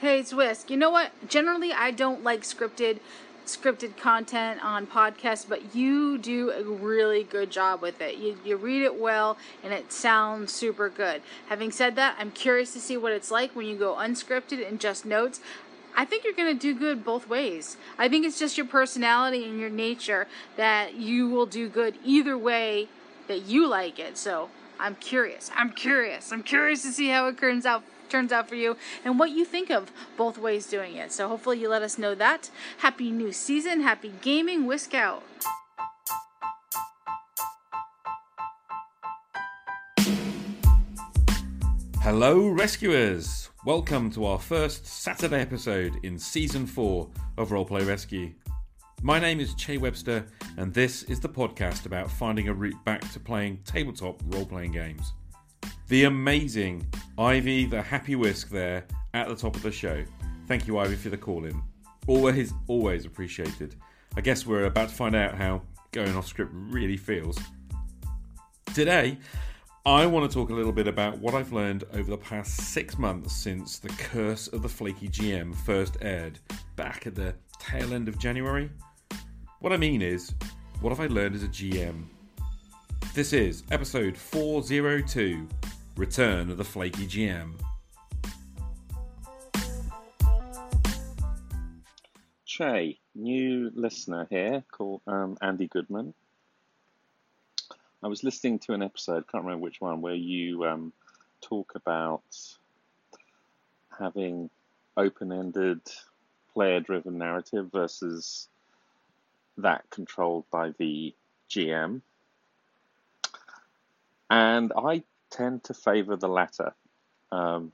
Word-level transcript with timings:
Hey, 0.00 0.20
it's 0.20 0.32
Whisk. 0.32 0.70
You 0.70 0.78
know 0.78 0.88
what? 0.88 1.12
Generally, 1.28 1.74
I 1.74 1.90
don't 1.90 2.24
like 2.24 2.40
scripted 2.40 3.00
scripted 3.44 3.98
content 3.98 4.64
on 4.64 4.86
podcasts, 4.86 5.46
but 5.46 5.74
you 5.74 6.16
do 6.16 6.50
a 6.50 6.62
really 6.62 7.22
good 7.22 7.50
job 7.50 7.82
with 7.82 8.00
it. 8.00 8.16
You, 8.16 8.38
you 8.42 8.56
read 8.56 8.80
it 8.80 8.98
well 8.98 9.36
and 9.62 9.74
it 9.74 9.92
sounds 9.92 10.54
super 10.54 10.88
good. 10.88 11.20
Having 11.50 11.72
said 11.72 11.96
that, 11.96 12.16
I'm 12.18 12.30
curious 12.30 12.72
to 12.72 12.80
see 12.80 12.96
what 12.96 13.12
it's 13.12 13.30
like 13.30 13.54
when 13.54 13.66
you 13.66 13.76
go 13.76 13.94
unscripted 13.96 14.66
and 14.66 14.80
just 14.80 15.04
notes. 15.04 15.40
I 15.94 16.06
think 16.06 16.24
you're 16.24 16.32
going 16.32 16.56
to 16.56 16.58
do 16.58 16.74
good 16.74 17.04
both 17.04 17.28
ways. 17.28 17.76
I 17.98 18.08
think 18.08 18.24
it's 18.24 18.38
just 18.38 18.56
your 18.56 18.66
personality 18.66 19.44
and 19.44 19.60
your 19.60 19.68
nature 19.68 20.26
that 20.56 20.94
you 20.94 21.28
will 21.28 21.44
do 21.44 21.68
good 21.68 21.96
either 22.02 22.38
way 22.38 22.88
that 23.28 23.42
you 23.42 23.68
like 23.68 23.98
it. 23.98 24.16
So 24.16 24.48
I'm 24.78 24.94
curious. 24.94 25.50
I'm 25.54 25.72
curious. 25.72 26.32
I'm 26.32 26.42
curious 26.42 26.80
to 26.84 26.92
see 26.92 27.08
how 27.08 27.28
it 27.28 27.36
turns 27.36 27.66
out 27.66 27.82
turns 28.10 28.32
out 28.32 28.48
for 28.48 28.56
you 28.56 28.76
and 29.04 29.18
what 29.18 29.30
you 29.30 29.44
think 29.44 29.70
of 29.70 29.90
both 30.16 30.36
ways 30.36 30.66
doing 30.66 30.96
it. 30.96 31.12
So 31.12 31.28
hopefully 31.28 31.60
you 31.60 31.68
let 31.68 31.82
us 31.82 31.96
know 31.96 32.14
that. 32.16 32.50
Happy 32.78 33.10
new 33.10 33.32
season, 33.32 33.80
happy 33.80 34.12
gaming, 34.20 34.66
whisk 34.66 34.94
out. 34.94 35.22
Hello, 42.02 42.48
rescuers! 42.48 43.50
Welcome 43.64 44.10
to 44.12 44.24
our 44.24 44.38
first 44.38 44.86
Saturday 44.86 45.40
episode 45.40 45.98
in 46.02 46.18
season 46.18 46.66
4 46.66 47.06
of 47.36 47.50
Roleplay 47.50 47.86
Rescue. 47.86 48.32
My 49.02 49.20
name 49.20 49.38
is 49.38 49.54
Che 49.54 49.76
Webster, 49.76 50.26
and 50.56 50.74
this 50.74 51.04
is 51.04 51.20
the 51.20 51.28
podcast 51.28 51.86
about 51.86 52.10
finding 52.10 52.48
a 52.48 52.54
route 52.54 52.82
back 52.84 53.08
to 53.12 53.20
playing 53.20 53.58
tabletop 53.64 54.20
role 54.28 54.46
playing 54.46 54.72
games. 54.72 55.12
The 55.88 56.04
amazing 56.04 56.86
Ivy 57.18 57.66
the 57.66 57.82
Happy 57.82 58.16
Whisk 58.16 58.50
there 58.50 58.84
at 59.14 59.28
the 59.28 59.34
top 59.34 59.56
of 59.56 59.62
the 59.62 59.72
show. 59.72 60.04
Thank 60.46 60.66
you, 60.66 60.78
Ivy, 60.78 60.96
for 60.96 61.10
the 61.10 61.16
call 61.16 61.44
in. 61.44 61.62
Always, 62.06 62.52
always 62.66 63.04
appreciated. 63.04 63.76
I 64.16 64.20
guess 64.20 64.46
we're 64.46 64.64
about 64.64 64.88
to 64.88 64.94
find 64.94 65.14
out 65.14 65.34
how 65.34 65.62
going 65.92 66.16
off 66.16 66.26
script 66.26 66.50
really 66.54 66.96
feels. 66.96 67.38
Today, 68.74 69.18
I 69.86 70.06
want 70.06 70.30
to 70.30 70.34
talk 70.34 70.50
a 70.50 70.54
little 70.54 70.72
bit 70.72 70.86
about 70.86 71.18
what 71.18 71.34
I've 71.34 71.52
learned 71.52 71.84
over 71.92 72.10
the 72.10 72.18
past 72.18 72.56
six 72.56 72.98
months 72.98 73.34
since 73.34 73.78
The 73.78 73.88
Curse 73.88 74.48
of 74.48 74.62
the 74.62 74.68
Flaky 74.68 75.08
GM 75.08 75.54
first 75.54 75.96
aired 76.00 76.38
back 76.76 77.06
at 77.06 77.14
the 77.14 77.34
tail 77.58 77.94
end 77.94 78.08
of 78.08 78.18
January. 78.18 78.70
What 79.60 79.72
I 79.72 79.76
mean 79.76 80.02
is, 80.02 80.34
what 80.80 80.90
have 80.90 81.00
I 81.00 81.06
learned 81.06 81.34
as 81.34 81.42
a 81.42 81.48
GM? 81.48 82.04
This 83.14 83.32
is 83.32 83.64
episode 83.70 84.16
402 84.16 85.48
Return 85.96 86.50
of 86.50 86.56
the 86.56 86.64
Flaky 86.64 87.06
GM. 87.06 87.52
Che, 92.44 92.98
new 93.14 93.70
listener 93.74 94.26
here 94.30 94.64
called 94.70 95.02
um, 95.06 95.36
Andy 95.40 95.66
Goodman. 95.66 96.14
I 98.02 98.08
was 98.08 98.24
listening 98.24 98.58
to 98.60 98.72
an 98.72 98.82
episode, 98.82 99.28
can't 99.28 99.44
remember 99.44 99.62
which 99.62 99.80
one, 99.80 100.00
where 100.00 100.14
you 100.14 100.64
um, 100.64 100.92
talk 101.40 101.72
about 101.74 102.22
having 103.98 104.48
open 104.96 105.32
ended, 105.32 105.80
player 106.52 106.80
driven 106.80 107.18
narrative 107.18 107.70
versus 107.70 108.48
that 109.58 109.88
controlled 109.90 110.44
by 110.50 110.70
the 110.78 111.14
GM. 111.50 112.00
And 114.30 114.72
I 114.76 115.02
tend 115.30 115.64
to 115.64 115.74
favor 115.74 116.16
the 116.16 116.28
latter. 116.28 116.74
Um, 117.32 117.72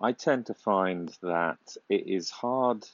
I 0.00 0.12
tend 0.12 0.46
to 0.46 0.54
find 0.54 1.16
that 1.22 1.76
it 1.88 2.06
is 2.06 2.30
hard 2.30 2.86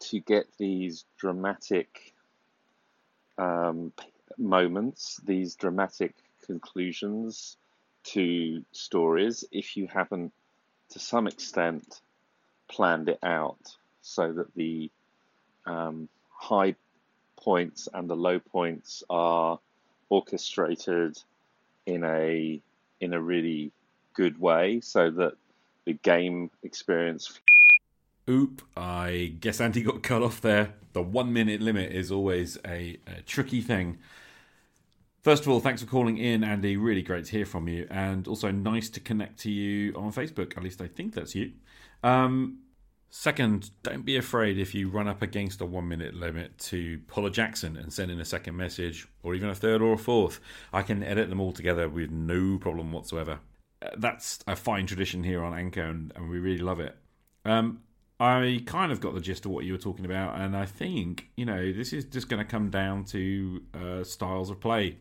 to 0.00 0.20
get 0.20 0.46
these 0.58 1.04
dramatic 1.16 2.12
um, 3.38 3.92
moments, 4.36 5.20
these 5.24 5.54
dramatic 5.54 6.14
conclusions 6.44 7.56
to 8.04 8.64
stories 8.72 9.44
if 9.52 9.76
you 9.76 9.86
haven't, 9.86 10.32
to 10.90 10.98
some 10.98 11.26
extent, 11.26 12.00
planned 12.68 13.08
it 13.08 13.18
out 13.22 13.76
so 14.02 14.32
that 14.32 14.54
the 14.54 14.90
um, 15.66 16.08
high 16.30 16.74
points 17.36 17.88
and 17.92 18.08
the 18.08 18.16
low 18.16 18.38
points 18.38 19.02
are 19.08 19.58
orchestrated 20.08 21.18
in 21.86 22.04
a 22.04 22.60
in 23.00 23.14
a 23.14 23.20
really 23.20 23.72
good 24.14 24.40
way 24.40 24.80
so 24.80 25.10
that 25.10 25.34
the 25.84 25.94
game 25.94 26.50
experience. 26.62 27.40
Oop, 28.28 28.62
I 28.76 29.34
guess 29.40 29.60
Andy 29.60 29.82
got 29.82 30.02
cut 30.02 30.22
off 30.22 30.40
there. 30.40 30.74
The 30.92 31.02
one 31.02 31.32
minute 31.32 31.60
limit 31.60 31.92
is 31.92 32.12
always 32.12 32.58
a, 32.66 32.98
a 33.06 33.22
tricky 33.22 33.60
thing. 33.60 33.98
First 35.22 35.42
of 35.42 35.48
all, 35.48 35.60
thanks 35.60 35.82
for 35.82 35.88
calling 35.88 36.18
in, 36.18 36.44
Andy. 36.44 36.76
Really 36.76 37.02
great 37.02 37.24
to 37.26 37.30
hear 37.30 37.46
from 37.46 37.68
you, 37.68 37.86
and 37.90 38.26
also 38.28 38.50
nice 38.50 38.88
to 38.90 39.00
connect 39.00 39.38
to 39.40 39.50
you 39.50 39.94
on 39.94 40.12
Facebook. 40.12 40.56
At 40.56 40.62
least 40.62 40.80
I 40.80 40.86
think 40.88 41.14
that's 41.14 41.34
you. 41.34 41.52
Um, 42.02 42.58
second, 43.10 43.70
don't 43.82 44.04
be 44.04 44.16
afraid 44.16 44.58
if 44.58 44.74
you 44.74 44.88
run 44.88 45.08
up 45.08 45.22
against 45.22 45.60
a 45.60 45.66
one 45.66 45.88
minute 45.88 46.14
limit 46.14 46.58
to 46.58 46.98
pull 47.06 47.26
a 47.26 47.30
Jackson 47.30 47.76
and 47.76 47.92
send 47.92 48.10
in 48.10 48.20
a 48.20 48.24
second 48.24 48.56
message, 48.56 49.08
or 49.22 49.34
even 49.34 49.48
a 49.48 49.54
third 49.54 49.82
or 49.82 49.94
a 49.94 49.98
fourth. 49.98 50.40
I 50.72 50.82
can 50.82 51.02
edit 51.02 51.28
them 51.28 51.40
all 51.40 51.52
together 51.52 51.88
with 51.88 52.10
no 52.10 52.58
problem 52.58 52.92
whatsoever. 52.92 53.40
Uh, 53.80 53.90
That's 53.96 54.40
a 54.46 54.56
fine 54.56 54.86
tradition 54.86 55.24
here 55.24 55.42
on 55.42 55.54
Anchor, 55.54 55.82
and, 55.82 56.12
and 56.16 56.28
we 56.28 56.38
really 56.38 56.62
love 56.62 56.80
it. 56.80 56.96
Um, 57.44 57.82
I 58.20 58.62
kind 58.66 58.90
of 58.90 59.00
got 59.00 59.14
the 59.14 59.20
gist 59.20 59.44
of 59.44 59.52
what 59.52 59.64
you 59.64 59.72
were 59.72 59.78
talking 59.78 60.04
about, 60.04 60.40
and 60.40 60.56
I 60.56 60.66
think 60.66 61.28
you 61.36 61.44
know 61.44 61.72
this 61.72 61.92
is 61.92 62.04
just 62.04 62.28
going 62.28 62.44
to 62.44 62.50
come 62.50 62.68
down 62.68 63.04
to 63.06 63.62
uh, 63.74 64.04
styles 64.04 64.50
of 64.50 64.60
play, 64.60 64.98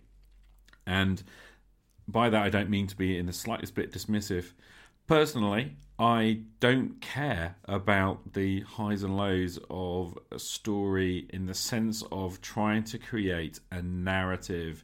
and 0.85 1.23
by 2.07 2.29
that 2.29 2.43
I 2.43 2.49
don't 2.49 2.69
mean 2.69 2.87
to 2.87 2.95
be 2.95 3.17
in 3.17 3.25
the 3.25 3.33
slightest 3.33 3.73
bit 3.73 3.91
dismissive. 3.91 4.53
Personally, 5.07 5.75
I 5.99 6.41
don't 6.59 7.01
care 7.01 7.55
about 7.65 8.33
the 8.33 8.61
highs 8.61 9.01
and 9.01 9.17
lows 9.17 9.57
of 9.69 10.17
a 10.31 10.37
story 10.37 11.25
in 11.31 11.47
the 11.47 11.55
sense 11.55 12.03
of 12.11 12.39
trying 12.39 12.83
to 12.85 12.99
create 12.99 13.59
a 13.71 13.81
narrative 13.81 14.83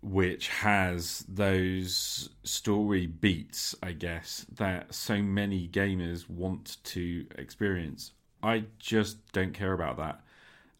which 0.00 0.48
has 0.48 1.24
those 1.28 2.30
story 2.44 3.06
beats, 3.06 3.74
I 3.82 3.92
guess, 3.92 4.46
that 4.54 4.94
so 4.94 5.20
many 5.20 5.68
gamers 5.68 6.28
want 6.28 6.78
to 6.84 7.26
experience. 7.36 8.12
I 8.42 8.64
just 8.78 9.32
don't 9.32 9.52
care 9.52 9.72
about 9.72 9.98
that. 9.98 10.20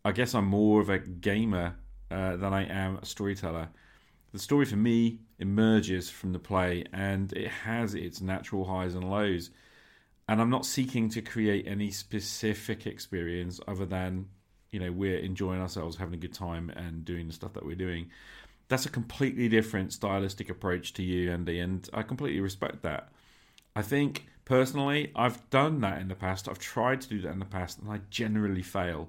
I 0.04 0.12
guess 0.12 0.34
I'm 0.34 0.46
more 0.46 0.80
of 0.80 0.88
a 0.88 1.00
gamer 1.00 1.76
uh, 2.10 2.36
than 2.36 2.54
I 2.54 2.64
am 2.64 2.98
a 2.98 3.04
storyteller. 3.04 3.68
The 4.36 4.42
story 4.42 4.66
for 4.66 4.76
me 4.76 5.20
emerges 5.38 6.10
from 6.10 6.34
the 6.34 6.38
play 6.38 6.84
and 6.92 7.32
it 7.32 7.48
has 7.48 7.94
its 7.94 8.20
natural 8.20 8.66
highs 8.66 8.94
and 8.94 9.10
lows. 9.10 9.48
And 10.28 10.42
I'm 10.42 10.50
not 10.50 10.66
seeking 10.66 11.08
to 11.10 11.22
create 11.22 11.66
any 11.66 11.90
specific 11.90 12.86
experience 12.86 13.60
other 13.66 13.86
than, 13.86 14.26
you 14.70 14.78
know, 14.78 14.92
we're 14.92 15.20
enjoying 15.20 15.62
ourselves, 15.62 15.96
having 15.96 16.12
a 16.12 16.18
good 16.18 16.34
time, 16.34 16.68
and 16.76 17.02
doing 17.02 17.28
the 17.28 17.32
stuff 17.32 17.54
that 17.54 17.64
we're 17.64 17.76
doing 17.76 18.10
that's 18.68 18.84
a 18.84 18.90
completely 18.90 19.48
different 19.48 19.94
stylistic 19.94 20.50
approach 20.50 20.92
to 20.92 21.02
you, 21.02 21.32
Andy, 21.32 21.60
and 21.60 21.88
I 21.94 22.02
completely 22.02 22.40
respect 22.40 22.82
that. 22.82 23.08
I 23.74 23.80
think 23.80 24.26
personally, 24.44 25.12
I've 25.16 25.48
done 25.48 25.80
that 25.80 26.02
in 26.02 26.08
the 26.08 26.14
past. 26.14 26.46
I've 26.46 26.58
tried 26.58 27.00
to 27.02 27.08
do 27.08 27.22
that 27.22 27.32
in 27.32 27.38
the 27.38 27.46
past, 27.46 27.78
and 27.78 27.90
I 27.90 28.00
generally 28.10 28.62
fail. 28.62 29.08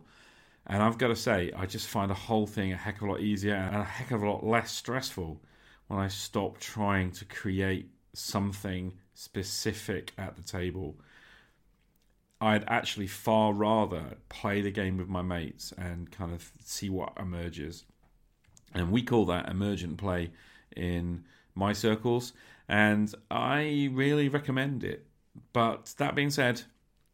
And 0.68 0.84
I've 0.84 0.98
got 0.98 1.08
to 1.08 1.16
say, 1.16 1.52
I 1.56 1.66
just 1.66 1.88
find 1.88 2.12
the 2.12 2.16
whole 2.16 2.46
thing 2.46 2.74
a 2.74 2.78
heck 2.78 2.98
of 2.98 3.08
a 3.08 3.12
lot 3.12 3.22
easier 3.22 3.56
and 3.56 3.78
a 3.78 3.84
heck 3.86 4.12
of 4.12 4.22
a 4.22 4.30
lot 4.30 4.46
less 4.46 4.70
stressful 4.72 5.42
when 5.88 6.00
I 6.00 6.10
stop 6.10 6.60
trying 6.60 7.12
to 7.12 7.26
create 7.26 7.90
something 8.14 8.94
specific 9.14 10.12
at 10.18 10.36
the 10.36 10.44
table. 10.44 10.98
I'd 12.42 12.66
actually 12.68 13.08
far 13.08 13.54
rather 13.54 14.18
play 14.28 14.62
the 14.62 14.70
game 14.70 14.98
with 14.98 15.08
my 15.08 15.22
mates 15.22 15.74
and 15.78 16.12
kind 16.12 16.34
of 16.34 16.52
see 16.64 16.90
what 16.90 17.14
emerges. 17.18 17.86
And 18.74 18.92
we 18.92 19.02
call 19.02 19.26
that 19.28 19.50
emergent 19.50 19.98
play 19.98 20.32
in 20.76 21.24
my 21.56 21.72
circles. 21.72 22.34
And 22.68 23.14
I 23.32 23.90
really 23.94 24.28
recommend 24.28 24.84
it. 24.84 25.08
But 25.54 25.96
that 25.98 26.14
being 26.14 26.30
said, 26.30 26.64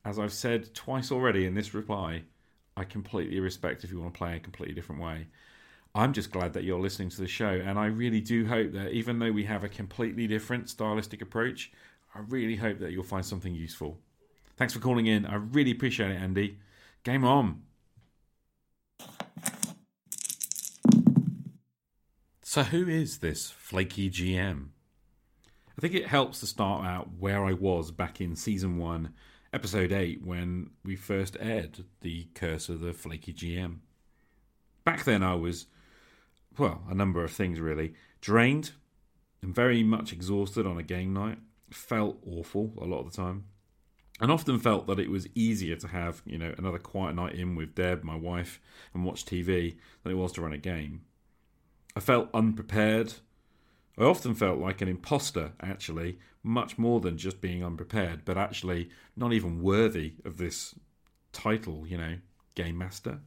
as 0.04 0.18
I've 0.18 0.34
said 0.34 0.74
twice 0.74 1.12
already 1.12 1.46
in 1.46 1.54
this 1.54 1.76
reply, 1.76 2.24
I 2.76 2.84
completely 2.84 3.40
respect 3.40 3.84
if 3.84 3.92
you 3.92 4.00
want 4.00 4.14
to 4.14 4.18
play 4.18 4.36
a 4.36 4.40
completely 4.40 4.74
different 4.74 5.02
way. 5.02 5.28
I'm 5.96 6.14
just 6.14 6.32
glad 6.32 6.54
that 6.54 6.64
you're 6.64 6.80
listening 6.80 7.10
to 7.10 7.22
the 7.22 7.28
show. 7.28 7.62
And 7.64 7.78
I 7.78 7.86
really 7.86 8.22
do 8.22 8.48
hope 8.48 8.72
that 8.74 8.92
even 8.92 9.20
though 9.20 9.32
we 9.32 9.44
have 9.46 9.64
a 9.64 9.70
completely 9.70 10.26
different 10.26 10.70
stylistic 10.70 11.22
approach, 11.22 11.72
I 12.16 12.20
really 12.28 12.56
hope 12.56 12.80
that 12.80 12.92
you'll 12.92 13.04
find 13.04 13.26
something 13.26 13.54
useful. 13.54 14.00
Thanks 14.58 14.74
for 14.74 14.80
calling 14.80 15.06
in. 15.06 15.26
I 15.26 15.36
really 15.36 15.72
appreciate 15.72 16.12
it, 16.12 16.16
Andy. 16.16 16.58
Game 17.04 17.24
on. 17.26 17.62
So, 22.42 22.64
who 22.64 22.88
is 22.88 23.18
this 23.18 23.50
flaky 23.50 24.10
GM? 24.12 24.68
I 25.76 25.82
think 25.82 25.96
it 25.96 26.08
helps 26.08 26.40
to 26.42 26.48
start 26.48 26.86
out 26.86 27.10
where 27.20 27.44
I 27.44 27.54
was 27.54 27.90
back 27.90 28.22
in 28.22 28.36
season 28.36 28.78
one, 28.78 29.14
episode 29.54 29.92
8, 29.92 30.26
when 30.26 30.72
we 30.84 30.96
first 30.96 31.38
aired 31.40 31.86
The 32.02 32.28
Curse 32.34 32.70
of 32.70 32.80
the 32.80 32.92
Flaky 32.92 33.34
GM. 33.34 33.78
Back 34.84 35.04
then, 35.04 35.22
I 35.22 35.36
was, 35.36 35.68
well, 36.58 36.82
a 36.90 36.96
number 36.96 37.24
of 37.24 37.32
things 37.32 37.60
really. 37.60 37.94
Drained 38.20 38.72
and 39.44 39.54
very 39.54 39.84
much 39.84 40.12
exhausted 40.12 40.66
on 40.66 40.80
a 40.80 40.84
game 40.84 41.14
night. 41.14 41.38
Felt 41.70 42.18
awful 42.26 42.74
a 42.82 42.86
lot 42.86 43.02
of 43.02 43.12
the 43.12 43.16
time. 43.16 43.46
And 44.20 44.32
often 44.32 44.60
felt 44.60 44.88
that 44.88 45.00
it 45.00 45.12
was 45.12 45.28
easier 45.36 45.76
to 45.76 45.88
have, 45.88 46.24
you 46.26 46.40
know, 46.40 46.54
another 46.58 46.80
quiet 46.80 47.16
night 47.16 47.36
in 47.36 47.56
with 47.56 47.76
Deb, 47.76 48.04
my 48.04 48.16
wife, 48.16 48.60
and 48.94 49.06
watch 49.06 49.26
TV 49.26 49.76
than 50.02 50.14
it 50.14 50.18
was 50.18 50.32
to 50.34 50.42
run 50.42 50.54
a 50.54 50.58
game. 50.58 51.02
I 51.96 52.00
felt 52.00 52.30
unprepared 52.34 53.14
I 53.98 54.04
often 54.04 54.34
felt 54.34 54.60
like 54.60 54.82
an 54.82 54.88
imposter, 54.88 55.54
actually, 55.62 56.18
much 56.42 56.78
more 56.78 57.00
than 57.00 57.18
just 57.18 57.42
being 57.42 57.64
unprepared, 57.64 58.26
but 58.26 58.38
actually 58.38 58.90
not 59.16 59.34
even 59.34 59.62
worthy 59.62 60.16
of 60.26 60.38
this 60.38 60.76
title, 61.32 61.86
you 61.88 61.98
know, 61.98 62.18
Game 62.56 62.78
Master. 62.78 63.20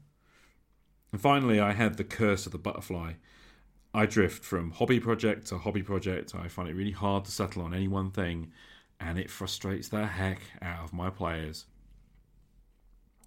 And 1.12 1.20
finally, 1.20 1.60
I 1.60 1.72
had 1.72 1.96
the 1.96 2.04
curse 2.04 2.46
of 2.46 2.52
the 2.52 2.58
butterfly. 2.58 3.14
I 3.94 4.06
drift 4.06 4.44
from 4.44 4.72
hobby 4.72 5.00
project 5.00 5.46
to 5.46 5.58
hobby 5.58 5.82
project. 5.82 6.34
I 6.34 6.48
find 6.48 6.68
it 6.68 6.74
really 6.74 6.90
hard 6.90 7.24
to 7.26 7.30
settle 7.30 7.62
on 7.62 7.72
any 7.72 7.88
one 7.88 8.10
thing, 8.10 8.52
and 9.00 9.18
it 9.18 9.30
frustrates 9.30 9.88
the 9.88 10.06
heck 10.06 10.40
out 10.60 10.84
of 10.84 10.92
my 10.92 11.10
players. 11.10 11.66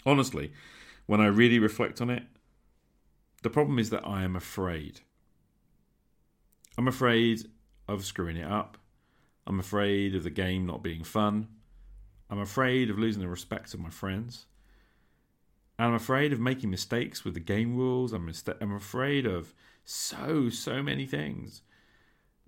Honestly, 0.05 0.51
when 1.05 1.21
I 1.21 1.27
really 1.27 1.57
reflect 1.57 2.01
on 2.01 2.09
it, 2.09 2.23
the 3.43 3.49
problem 3.49 3.79
is 3.79 3.89
that 3.89 4.05
I 4.05 4.23
am 4.23 4.35
afraid. 4.35 5.01
I'm 6.79 6.87
afraid 6.87 7.45
of 7.89 8.05
screwing 8.05 8.37
it 8.37 8.49
up. 8.49 8.77
I'm 9.45 9.59
afraid 9.59 10.15
of 10.15 10.23
the 10.23 10.29
game 10.29 10.65
not 10.65 10.81
being 10.81 11.03
fun. 11.03 11.49
I'm 12.29 12.39
afraid 12.39 12.89
of 12.89 12.97
losing 12.97 13.21
the 13.21 13.27
respect 13.27 13.73
of 13.73 13.81
my 13.81 13.89
friends. 13.89 14.45
And 15.77 15.89
I'm 15.89 15.93
afraid 15.93 16.31
of 16.31 16.39
making 16.39 16.69
mistakes 16.69 17.25
with 17.25 17.33
the 17.33 17.41
game 17.41 17.75
rules. 17.75 18.13
I'm, 18.13 18.31
I'm 18.61 18.73
afraid 18.73 19.25
of 19.25 19.53
so, 19.83 20.47
so 20.47 20.81
many 20.81 21.05
things. 21.05 21.63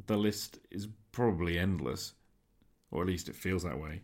The 0.05 0.15
list 0.15 0.59
is 0.71 0.87
probably 1.11 1.59
endless, 1.59 2.13
or 2.89 3.01
at 3.01 3.09
least 3.09 3.27
it 3.27 3.35
feels 3.35 3.63
that 3.63 3.81
way. 3.81 4.03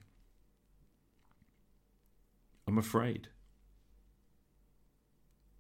I'm 2.68 2.78
afraid. 2.78 3.30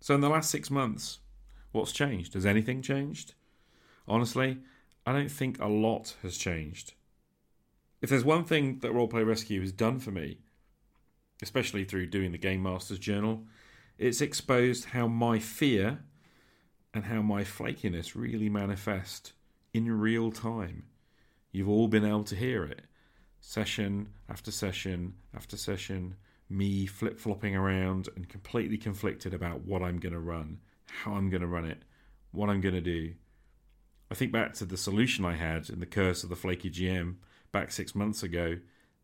So, 0.02 0.14
in 0.14 0.20
the 0.20 0.28
last 0.28 0.52
six 0.52 0.70
months, 0.70 1.20
what's 1.72 1.94
changed? 1.94 2.34
Has 2.34 2.46
anything 2.46 2.82
changed? 2.82 3.34
Honestly, 4.08 4.60
I 5.06 5.14
don't 5.14 5.32
think 5.32 5.60
a 5.60 5.68
lot 5.68 6.16
has 6.22 6.38
changed. 6.38 6.94
If 8.02 8.10
there's 8.10 8.24
one 8.24 8.44
thing 8.44 8.80
that 8.80 8.94
Roleplay 8.94 9.26
Rescue 9.26 9.62
has 9.62 9.72
done 9.72 10.00
for 10.00 10.12
me, 10.12 10.40
especially 11.42 11.84
through 11.84 12.08
doing 12.08 12.32
the 12.32 12.38
Game 12.38 12.64
Master's 12.64 13.00
Journal, 13.00 13.44
it's 13.98 14.22
exposed 14.22 14.86
how 14.86 15.08
my 15.08 15.40
fear 15.40 16.00
and 16.94 17.06
how 17.06 17.22
my 17.22 17.44
flakiness 17.44 18.16
really 18.16 18.50
manifest 18.50 19.34
in 19.74 19.92
real 19.92 20.32
time. 20.32 20.84
You've 21.52 21.70
all 21.70 21.88
been 21.88 22.06
able 22.06 22.24
to 22.26 22.36
hear 22.36 22.64
it. 22.64 22.82
Session 23.40 24.10
after 24.30 24.52
session 24.52 25.14
after 25.36 25.58
session, 25.58 26.16
me 26.50 26.86
flip 26.86 27.20
flopping 27.20 27.56
around 27.56 28.10
and 28.16 28.28
completely 28.28 28.78
conflicted 28.78 29.34
about 29.34 29.66
what 29.66 29.82
I'm 29.82 30.00
going 30.00 30.14
to 30.14 30.20
run, 30.20 30.60
how 30.86 31.14
I'm 31.14 31.30
going 31.30 31.42
to 31.42 31.48
run 31.48 31.66
it, 31.66 31.84
what 32.32 32.50
I'm 32.50 32.62
going 32.62 32.76
to 32.76 32.82
do. 32.82 33.14
I 34.10 34.16
think 34.16 34.32
back 34.32 34.54
to 34.54 34.66
the 34.66 34.78
solution 34.78 35.26
I 35.26 35.36
had 35.36 35.70
in 35.70 35.80
the 35.80 35.86
Curse 35.86 36.24
of 36.24 36.30
the 36.30 36.36
Flaky 36.36 36.70
GM 36.70 37.16
back 37.52 37.72
six 37.72 37.94
months 37.94 38.24
ago. 38.24 38.58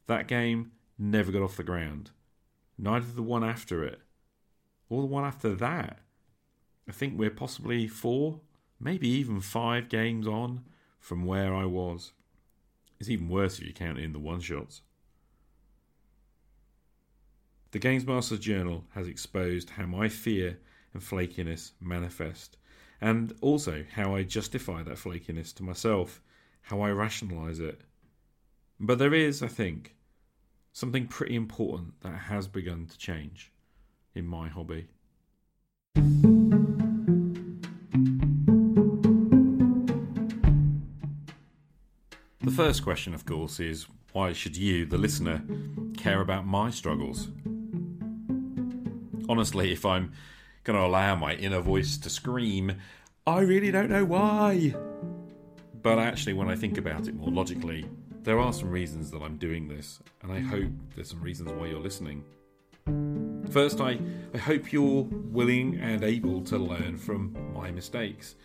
That 0.07 0.27
game 0.27 0.71
never 0.97 1.31
got 1.31 1.41
off 1.41 1.57
the 1.57 1.63
ground. 1.63 2.11
Neither 2.77 3.11
the 3.13 3.23
one 3.23 3.43
after 3.43 3.83
it, 3.83 3.99
or 4.89 5.01
the 5.01 5.07
one 5.07 5.25
after 5.25 5.53
that. 5.55 5.99
I 6.87 6.91
think 6.91 7.17
we're 7.17 7.29
possibly 7.29 7.87
four, 7.87 8.41
maybe 8.79 9.07
even 9.07 9.41
five 9.41 9.89
games 9.89 10.27
on 10.27 10.65
from 10.99 11.25
where 11.25 11.53
I 11.53 11.65
was. 11.65 12.13
It's 12.99 13.09
even 13.09 13.29
worse 13.29 13.59
if 13.59 13.67
you 13.67 13.73
count 13.73 13.99
in 13.99 14.13
the 14.13 14.19
one 14.19 14.39
shots. 14.39 14.81
The 17.71 17.79
Games 17.79 18.05
Master's 18.05 18.39
Journal 18.39 18.85
has 18.93 19.07
exposed 19.07 19.71
how 19.71 19.85
my 19.85 20.07
fear 20.07 20.59
and 20.93 21.01
flakiness 21.01 21.71
manifest 21.81 22.57
and 23.03 23.33
also 23.41 23.83
how 23.95 24.15
I 24.15 24.23
justify 24.23 24.81
that 24.81 24.95
flakiness 24.95 25.53
to 25.55 25.63
myself, 25.63 26.21
how 26.61 26.79
I 26.79 26.89
rationalize 26.91 27.59
it. 27.59 27.81
But 28.79 28.97
there 28.97 29.13
is, 29.13 29.43
I 29.43 29.49
think, 29.49 29.97
something 30.71 31.07
pretty 31.07 31.35
important 31.35 31.99
that 31.99 32.13
has 32.13 32.47
begun 32.47 32.85
to 32.85 32.97
change 32.97 33.51
in 34.15 34.25
my 34.25 34.47
hobby. 34.47 34.87
The 42.39 42.51
first 42.55 42.85
question, 42.85 43.13
of 43.13 43.25
course, 43.25 43.59
is 43.59 43.85
why 44.13 44.31
should 44.31 44.55
you, 44.55 44.85
the 44.85 44.97
listener, 44.97 45.43
care 45.97 46.21
about 46.21 46.45
my 46.45 46.69
struggles? 46.69 47.27
Honestly, 49.27 49.73
if 49.73 49.85
I'm 49.85 50.13
going 50.63 50.77
to 50.77 50.85
allow 50.85 51.15
my 51.15 51.33
inner 51.35 51.59
voice 51.59 51.97
to 51.97 52.09
scream, 52.09 52.73
I 53.27 53.39
really 53.41 53.71
don't 53.71 53.89
know 53.89 54.05
why. 54.05 54.73
But 55.81 55.99
actually, 55.99 56.33
when 56.33 56.49
I 56.49 56.55
think 56.55 56.77
about 56.77 57.07
it 57.07 57.15
more 57.15 57.29
logically, 57.29 57.85
there 58.23 58.39
are 58.39 58.53
some 58.53 58.69
reasons 58.69 59.11
that 59.11 59.21
I'm 59.21 59.37
doing 59.37 59.67
this, 59.67 59.99
and 60.21 60.31
I 60.31 60.39
hope 60.39 60.71
there's 60.95 61.09
some 61.09 61.21
reasons 61.21 61.51
why 61.51 61.67
you're 61.67 61.79
listening. 61.79 62.23
First, 63.51 63.81
I, 63.81 63.99
I 64.33 64.37
hope 64.37 64.71
you're 64.71 65.03
willing 65.03 65.79
and 65.79 66.03
able 66.03 66.41
to 66.45 66.57
learn 66.57 66.97
from 66.97 67.35
my 67.53 67.71
mistakes. 67.71 68.35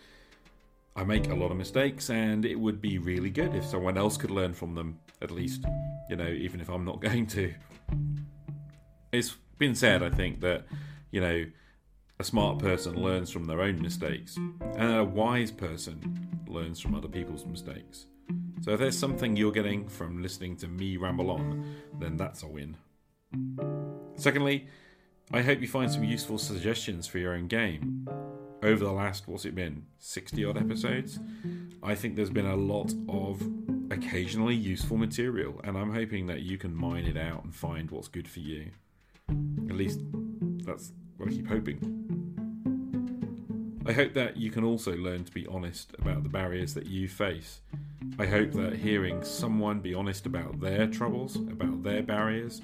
I 0.95 1.05
make 1.05 1.29
a 1.29 1.35
lot 1.35 1.51
of 1.51 1.57
mistakes, 1.57 2.09
and 2.09 2.45
it 2.45 2.59
would 2.59 2.81
be 2.81 2.97
really 2.97 3.29
good 3.29 3.55
if 3.55 3.65
someone 3.65 3.97
else 3.97 4.17
could 4.17 4.31
learn 4.31 4.53
from 4.53 4.75
them, 4.75 4.99
at 5.21 5.31
least, 5.31 5.63
you 6.09 6.17
know, 6.17 6.27
even 6.27 6.59
if 6.59 6.69
I'm 6.69 6.83
not 6.83 6.99
going 7.01 7.25
to. 7.27 7.53
It's 9.13 9.35
been 9.57 9.75
said, 9.75 10.03
I 10.03 10.09
think, 10.09 10.41
that, 10.41 10.65
you 11.11 11.21
know, 11.21 11.45
a 12.19 12.23
smart 12.23 12.59
person 12.59 13.01
learns 13.01 13.29
from 13.29 13.45
their 13.45 13.61
own 13.61 13.81
mistakes, 13.81 14.35
and 14.35 14.95
a 14.95 15.05
wise 15.05 15.51
person 15.51 16.27
learns 16.47 16.79
from 16.81 16.93
other 16.93 17.07
people's 17.07 17.45
mistakes. 17.45 18.07
So 18.61 18.71
if 18.71 18.79
there's 18.81 18.97
something 18.97 19.37
you're 19.37 19.53
getting 19.53 19.87
from 19.87 20.21
listening 20.21 20.57
to 20.57 20.67
me 20.67 20.97
ramble 20.97 21.31
on, 21.31 21.75
then 21.97 22.17
that's 22.17 22.43
a 22.43 22.47
win. 22.47 22.75
Secondly, 24.15 24.67
I 25.31 25.41
hope 25.41 25.61
you 25.61 25.67
find 25.67 25.89
some 25.89 26.03
useful 26.03 26.37
suggestions 26.37 27.07
for 27.07 27.19
your 27.19 27.33
own 27.33 27.47
game. 27.47 28.05
Over 28.61 28.83
the 28.83 28.91
last, 28.91 29.29
what's 29.29 29.45
it 29.45 29.55
been, 29.55 29.85
60 29.99 30.43
odd 30.43 30.57
episodes? 30.57 31.19
I 31.81 31.95
think 31.95 32.17
there's 32.17 32.29
been 32.29 32.47
a 32.47 32.55
lot 32.57 32.93
of 33.07 33.41
occasionally 33.91 34.55
useful 34.55 34.97
material, 34.97 35.61
and 35.63 35.77
I'm 35.77 35.93
hoping 35.93 36.27
that 36.27 36.41
you 36.41 36.57
can 36.57 36.75
mine 36.75 37.05
it 37.05 37.15
out 37.15 37.45
and 37.45 37.55
find 37.55 37.89
what's 37.89 38.09
good 38.09 38.27
for 38.27 38.41
you. 38.41 38.71
At 39.69 39.77
least 39.77 40.01
that's 40.65 40.91
what 41.19 41.29
I 41.29 41.33
keep 41.33 41.47
hoping. 41.47 42.09
I 43.85 43.91
hope 43.91 44.13
that 44.13 44.37
you 44.37 44.51
can 44.51 44.63
also 44.63 44.95
learn 44.95 45.25
to 45.25 45.31
be 45.31 45.47
honest 45.47 45.93
about 45.99 46.23
the 46.23 46.29
barriers 46.29 46.73
that 46.75 46.85
you 46.85 47.09
face. 47.09 47.61
I 48.17 48.25
hope 48.25 48.51
that 48.53 48.75
hearing 48.75 49.23
someone 49.23 49.79
be 49.79 49.93
honest 49.93 50.25
about 50.25 50.59
their 50.59 50.87
troubles, 50.87 51.35
about 51.35 51.83
their 51.83 52.03
barriers, 52.03 52.61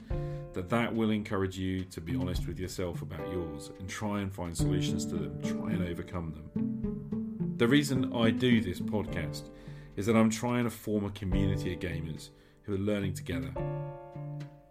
that 0.53 0.69
that 0.69 0.95
will 0.95 1.09
encourage 1.09 1.57
you 1.57 1.83
to 1.85 2.00
be 2.00 2.15
honest 2.15 2.47
with 2.47 2.59
yourself 2.59 3.01
about 3.01 3.29
yours 3.31 3.71
and 3.79 3.89
try 3.89 4.21
and 4.21 4.31
find 4.31 4.55
solutions 4.55 5.05
to 5.07 5.15
them, 5.15 5.41
try 5.41 5.71
and 5.71 5.88
overcome 5.88 6.31
them. 6.31 7.55
The 7.57 7.67
reason 7.67 8.13
I 8.13 8.29
do 8.29 8.62
this 8.62 8.79
podcast 8.79 9.50
is 9.97 10.05
that 10.05 10.15
I'm 10.15 10.29
trying 10.29 10.65
to 10.65 10.69
form 10.69 11.05
a 11.05 11.09
community 11.09 11.74
of 11.74 11.79
gamers 11.79 12.29
who 12.63 12.75
are 12.75 12.77
learning 12.77 13.15
together, 13.15 13.51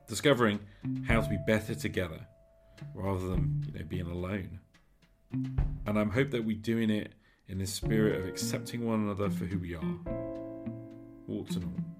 discovering 0.06 0.60
how 1.06 1.20
to 1.20 1.28
be 1.28 1.38
better 1.46 1.74
together 1.74 2.26
rather 2.94 3.28
than 3.28 3.64
you 3.66 3.78
know 3.78 3.84
being 3.86 4.06
alone. 4.06 4.60
And 5.86 5.98
I 5.98 6.04
hope 6.04 6.30
that 6.30 6.44
we're 6.44 6.56
doing 6.56 6.90
it 6.90 7.12
in 7.48 7.58
the 7.58 7.66
spirit 7.66 8.20
of 8.20 8.26
accepting 8.26 8.86
one 8.86 9.00
another 9.00 9.30
for 9.30 9.44
who 9.44 9.58
we 9.58 9.74
are, 9.74 9.98
warts 11.26 11.56
and 11.56 11.64
all. 11.64 11.94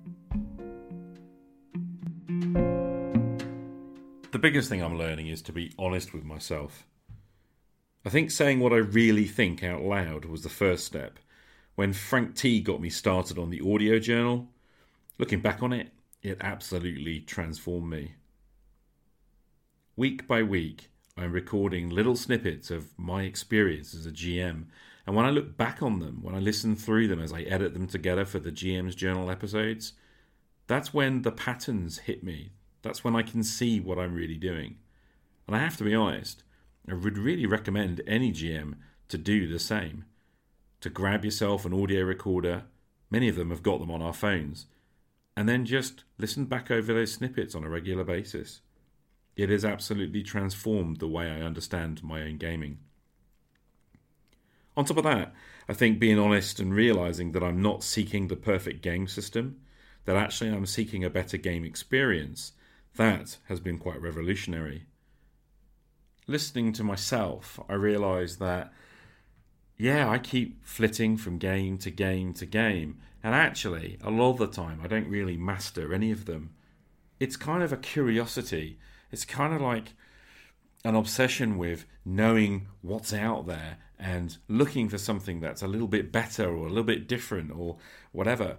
The 4.31 4.39
biggest 4.39 4.69
thing 4.69 4.83
I'm 4.83 4.99
learning 4.99 5.29
is 5.29 5.43
to 5.43 5.53
be 5.53 5.73
honest 5.79 6.13
with 6.13 6.25
myself. 6.25 6.87
I 8.05 8.11
think 8.11 8.31
saying 8.31 8.61
what 8.61 8.73
I 8.73 8.79
really 8.79 9.27
think 9.27 9.63
out 9.63 9.83
loud 9.83 10.25
was 10.25 10.43
the 10.43 10.49
first 10.49 10.85
step. 10.85 11.19
When 11.75 11.93
Frank 11.93 12.35
T 12.35 12.61
got 12.61 12.81
me 12.81 12.91
started 12.91 13.39
on 13.39 13.51
the 13.51 13.61
audio 13.61 13.99
journal, 13.99 14.49
looking 15.19 15.41
back 15.41 15.63
on 15.63 15.73
it, 15.73 15.91
it 16.23 16.39
absolutely 16.41 17.21
transformed 17.21 17.91
me. 17.91 18.15
Week 19.97 20.27
by 20.27 20.43
week, 20.43 20.89
I'm 21.17 21.31
recording 21.31 21.89
little 21.89 22.17
snippets 22.17 22.69
of 22.69 22.99
my 22.99 23.23
experience 23.23 23.95
as 23.95 24.07
a 24.07 24.11
GM. 24.11 24.65
And 25.07 25.15
when 25.15 25.25
I 25.25 25.31
look 25.31 25.57
back 25.57 25.85
on 25.85 26.01
them, 26.01 26.19
when 26.21 26.35
I 26.35 26.41
listen 26.41 26.75
through 26.75 27.07
them 27.07 27.21
as 27.21 27.33
I 27.33 27.43
edit 27.43 27.75
them 27.75 27.87
together 27.87 28.25
for 28.25 28.41
the 28.41 28.51
GM's 28.51 28.97
Journal 28.97 29.31
episodes, 29.31 29.93
that's 30.67 30.93
when 30.93 31.23
the 31.23 31.31
patterns 31.31 31.99
hit 31.99 32.25
me. 32.25 32.51
That's 32.83 33.05
when 33.05 33.15
I 33.15 33.23
can 33.23 33.45
see 33.45 33.79
what 33.79 34.01
I'm 34.01 34.17
really 34.17 34.37
doing. 34.37 34.79
And 35.47 35.55
I 35.55 35.61
have 35.61 35.77
to 35.77 35.85
be 35.85 35.95
honest, 35.95 36.43
I 36.91 36.95
would 36.95 37.17
really 37.17 37.47
recommend 37.47 38.03
any 38.05 38.33
GM 38.33 38.75
to 39.11 39.17
do 39.17 39.47
the 39.47 39.61
same. 39.61 40.07
To 40.81 40.91
grab 40.91 41.25
yourself 41.25 41.65
an 41.65 41.73
audio 41.73 42.03
recorder, 42.03 42.65
many 43.13 43.29
of 43.29 43.37
them 43.37 43.51
have 43.51 43.63
got 43.63 43.79
them 43.79 43.93
on 43.93 44.03
our 44.03 44.13
phones, 44.13 44.67
and 45.37 45.49
then 45.49 45.65
just 45.65 46.03
listen 46.19 46.47
back 46.47 46.69
over 46.69 46.93
those 46.93 47.13
snippets 47.13 47.55
on 47.55 47.63
a 47.63 47.69
regular 47.69 48.03
basis. 48.03 48.61
It 49.37 49.51
has 49.51 49.65
absolutely 49.65 50.23
transformed 50.23 50.99
the 50.99 51.09
way 51.09 51.31
I 51.31 51.41
understand 51.41 52.03
my 52.05 52.23
own 52.23 52.39
gaming. 52.39 52.79
On 54.77 54.85
top 54.85 54.97
of 54.97 55.05
that, 55.05 55.33
I 55.69 55.73
think 55.73 55.99
being 55.99 56.19
honest 56.19 56.61
and 56.61 56.75
realizing 56.75 57.33
that 57.33 57.43
I'm 57.43 57.63
not 57.63 57.83
seeking 57.83 58.29
the 58.29 58.37
perfect 58.37 58.83
game 58.83 59.07
system, 59.07 59.61
that 60.05 60.17
actually 60.17 60.51
I'm 60.51 60.67
seeking 60.67 61.05
a 61.05 61.11
better 61.11 61.37
game 61.37 61.65
experience, 61.65 62.53
that 62.97 63.39
has 63.49 63.61
been 63.61 63.79
quite 63.79 64.01
revolutionary. 64.01 64.87
Listening 66.27 66.73
to 66.75 66.85
myself, 66.85 67.59
I 67.69 67.75
realize 67.75 68.37
that, 68.39 68.73
yeah, 69.77 70.09
I 70.09 70.19
keep 70.19 70.65
flitting 70.65 71.17
from 71.17 71.39
game 71.39 71.79
to 71.79 71.91
game 71.91 72.33
to 72.35 72.47
game, 72.47 72.99
and 73.23 73.35
actually, 73.35 73.99
a 74.03 74.11
lot 74.11 74.33
of 74.33 74.39
the 74.39 74.47
time, 74.47 74.81
I 74.83 74.87
don't 74.87 75.09
really 75.09 75.37
master 75.37 75.95
any 75.95 76.11
of 76.11 76.27
them. 76.27 76.55
It's 77.19 77.37
kind 77.37 77.63
of 77.63 77.73
a 77.73 77.77
curiosity. 77.77 78.79
It's 79.15 79.25
kind 79.25 79.55
of 79.55 79.61
like 79.61 79.95
an 80.85 80.97
obsession 80.97 81.57
with 81.57 81.87
knowing 82.05 82.67
what's 82.83 83.13
out 83.15 83.47
there 83.47 83.77
and 83.97 84.37
looking 84.49 84.89
for 84.89 84.99
something 84.99 85.39
that's 85.39 85.63
a 85.63 85.69
little 85.69 85.87
bit 85.87 86.11
better 86.11 86.49
or 86.49 86.67
a 86.67 86.69
little 86.69 86.83
bit 86.83 87.07
different 87.07 87.53
or 87.53 87.77
whatever. 88.11 88.57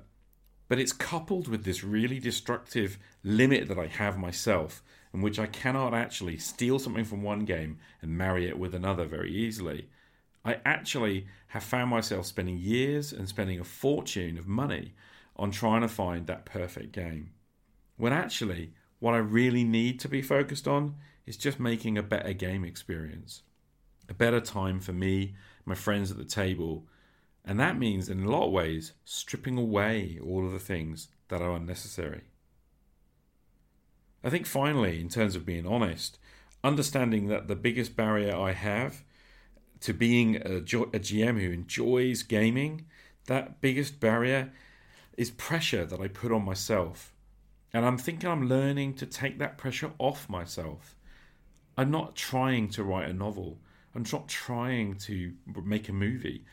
But 0.70 0.80
it's 0.80 0.94
coupled 0.94 1.50
with 1.50 1.66
this 1.66 1.84
really 1.84 2.20
destructive 2.20 2.98
limit 3.22 3.68
that 3.68 3.78
I 3.78 3.88
have 3.88 4.18
myself, 4.18 4.82
in 5.14 5.22
which 5.22 5.40
I 5.40 5.46
cannot 5.46 5.94
actually 5.94 6.38
steal 6.38 6.80
something 6.80 7.04
from 7.04 7.22
one 7.22 7.44
game 7.44 7.80
and 8.02 8.18
marry 8.18 8.48
it 8.48 8.58
with 8.58 8.74
another 8.74 9.04
very 9.04 9.34
easily. 9.36 9.90
I 10.46 10.62
actually 10.64 11.28
have 11.48 11.64
found 11.64 11.90
myself 11.90 12.28
spending 12.28 12.60
years 12.60 13.12
and 13.12 13.28
spending 13.28 13.60
a 13.60 13.66
fortune 13.66 14.38
of 14.38 14.48
money 14.48 14.94
on 15.36 15.52
trying 15.52 15.82
to 15.82 15.90
find 15.90 16.28
that 16.28 16.46
perfect 16.46 16.94
game. 16.94 17.32
When 17.98 18.14
actually, 18.14 18.72
what 19.06 19.14
I 19.14 19.20
really 19.20 19.64
need 19.64 20.00
to 20.00 20.10
be 20.10 20.24
focused 20.24 20.68
on 20.68 20.96
is 21.28 21.38
just 21.38 21.60
making 21.60 21.96
a 21.96 22.02
better 22.02 22.34
game 22.34 22.66
experience, 22.66 23.44
a 24.10 24.16
better 24.16 24.42
time 24.42 24.80
for 24.80 24.94
me, 24.94 25.36
my 25.64 25.76
friends 25.76 26.10
at 26.10 26.18
the 26.18 26.26
table, 26.26 26.88
and 27.46 27.60
that 27.60 27.78
means, 27.78 28.10
in 28.10 28.24
a 28.24 28.32
lot 28.32 28.48
of 28.48 28.52
ways, 28.52 28.94
stripping 29.04 29.60
away 29.60 30.18
all 30.26 30.44
of 30.44 30.54
the 30.54 30.58
things 30.58 31.10
that 31.28 31.40
are 31.40 31.56
unnecessary. 31.56 32.24
I 34.24 34.32
think 34.32 34.48
finally, 34.48 35.00
in 35.00 35.10
terms 35.10 35.36
of 35.36 35.46
being 35.46 35.68
honest, 35.68 36.18
understanding 36.64 37.28
that 37.28 37.48
the 37.48 37.56
biggest 37.56 37.96
barrier 37.96 38.36
I 38.36 38.54
have 38.54 39.04
to 39.82 39.94
being 39.94 40.38
a, 40.38 40.62
GM 40.62 41.40
who 41.40 41.52
enjoys 41.52 42.24
gaming, 42.24 42.88
that 43.28 43.62
biggest 43.62 44.00
barrier 44.00 44.52
is 45.16 45.30
pressure 45.30 45.86
that 45.86 46.00
I 46.00 46.08
put 46.08 46.32
on 46.32 46.44
myself. 46.44 47.15
And 47.76 47.86
I'm 47.86 47.98
thinking 47.98 48.30
I'm 48.30 48.48
learning 48.48 48.94
to 48.96 49.06
take 49.06 49.38
that 49.40 49.58
pressure 49.58 49.92
off 50.00 50.30
myself. 50.30 50.96
I'm 51.78 51.92
not 51.92 52.16
trying 52.16 52.70
to 52.70 52.86
write 52.86 53.10
a 53.10 53.14
novel. 53.14 53.60
I'm 53.94 54.06
not 54.14 54.30
trying 54.30 54.96
to 55.00 55.34
make 55.62 55.90
a 55.90 55.92
movie. 55.92 56.46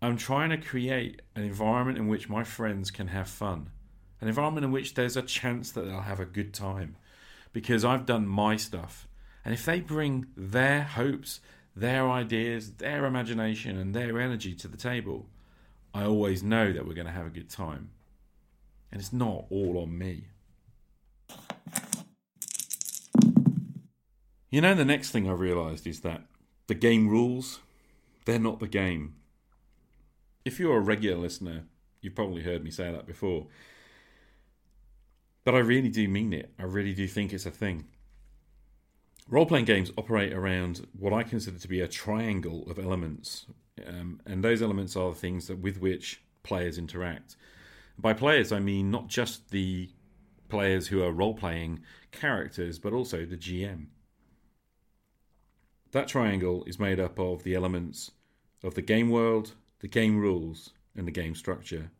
I'm 0.00 0.16
trying 0.16 0.50
to 0.50 0.56
create 0.56 1.20
an 1.34 1.42
environment 1.42 1.98
in 1.98 2.06
which 2.06 2.28
my 2.28 2.44
friends 2.44 2.92
can 2.92 3.08
have 3.08 3.28
fun, 3.28 3.70
an 4.20 4.28
environment 4.28 4.64
in 4.64 4.70
which 4.70 4.94
there's 4.94 5.16
a 5.16 5.22
chance 5.22 5.72
that 5.72 5.80
they'll 5.80 6.02
have 6.02 6.20
a 6.20 6.24
good 6.24 6.54
time 6.54 6.94
because 7.52 7.84
I've 7.84 8.06
done 8.06 8.28
my 8.28 8.54
stuff. 8.54 9.08
And 9.44 9.52
if 9.52 9.64
they 9.64 9.80
bring 9.80 10.26
their 10.36 10.84
hopes, 10.84 11.40
their 11.74 12.08
ideas, 12.08 12.74
their 12.74 13.04
imagination, 13.04 13.76
and 13.76 13.92
their 13.92 14.20
energy 14.20 14.54
to 14.54 14.68
the 14.68 14.76
table, 14.76 15.26
I 15.92 16.04
always 16.04 16.44
know 16.44 16.72
that 16.72 16.86
we're 16.86 16.94
going 16.94 17.08
to 17.08 17.12
have 17.12 17.26
a 17.26 17.30
good 17.30 17.50
time. 17.50 17.90
And 18.92 19.00
it's 19.00 19.12
not 19.12 19.46
all 19.50 19.78
on 19.78 19.98
me. 19.98 20.26
You 24.50 24.60
know, 24.60 24.74
the 24.74 24.84
next 24.84 25.10
thing 25.10 25.28
I 25.28 25.32
realised 25.32 25.86
is 25.86 26.00
that 26.00 26.22
the 26.66 26.74
game 26.74 27.08
rules, 27.08 27.60
they're 28.24 28.38
not 28.38 28.60
the 28.60 28.68
game 28.68 29.14
if 30.46 30.60
you're 30.60 30.76
a 30.76 30.80
regular 30.80 31.18
listener, 31.18 31.64
you've 32.00 32.14
probably 32.14 32.44
heard 32.44 32.62
me 32.62 32.70
say 32.70 32.92
that 32.92 33.04
before. 33.04 33.48
But 35.42 35.56
I 35.56 35.58
really 35.58 35.88
do 35.88 36.06
mean 36.08 36.32
it. 36.32 36.52
I 36.56 36.62
really 36.62 36.94
do 36.94 37.08
think 37.08 37.32
it's 37.32 37.46
a 37.46 37.50
thing. 37.50 37.86
Role 39.28 39.44
playing 39.44 39.64
games 39.64 39.90
operate 39.98 40.32
around 40.32 40.86
what 40.96 41.12
I 41.12 41.24
consider 41.24 41.58
to 41.58 41.68
be 41.68 41.80
a 41.80 41.88
triangle 41.88 42.64
of 42.70 42.78
elements, 42.78 43.46
um, 43.84 44.20
and 44.24 44.44
those 44.44 44.62
elements 44.62 44.94
are 44.94 45.10
the 45.10 45.18
things 45.18 45.48
that 45.48 45.58
with 45.58 45.80
which 45.80 46.22
players 46.44 46.78
interact. 46.78 47.34
By 47.98 48.12
players, 48.12 48.52
I 48.52 48.60
mean 48.60 48.88
not 48.88 49.08
just 49.08 49.50
the 49.50 49.90
players 50.48 50.86
who 50.86 51.02
are 51.02 51.10
role 51.10 51.34
playing 51.34 51.80
characters, 52.12 52.78
but 52.78 52.92
also 52.92 53.24
the 53.24 53.36
GM. 53.36 53.86
That 55.96 56.08
triangle 56.08 56.62
is 56.66 56.78
made 56.78 57.00
up 57.00 57.18
of 57.18 57.42
the 57.42 57.54
elements 57.54 58.10
of 58.62 58.74
the 58.74 58.82
game 58.82 59.08
world, 59.08 59.52
the 59.78 59.88
game 59.88 60.18
rules, 60.18 60.74
and 60.94 61.06
the 61.06 61.10
game 61.10 61.34
structure. 61.34 61.90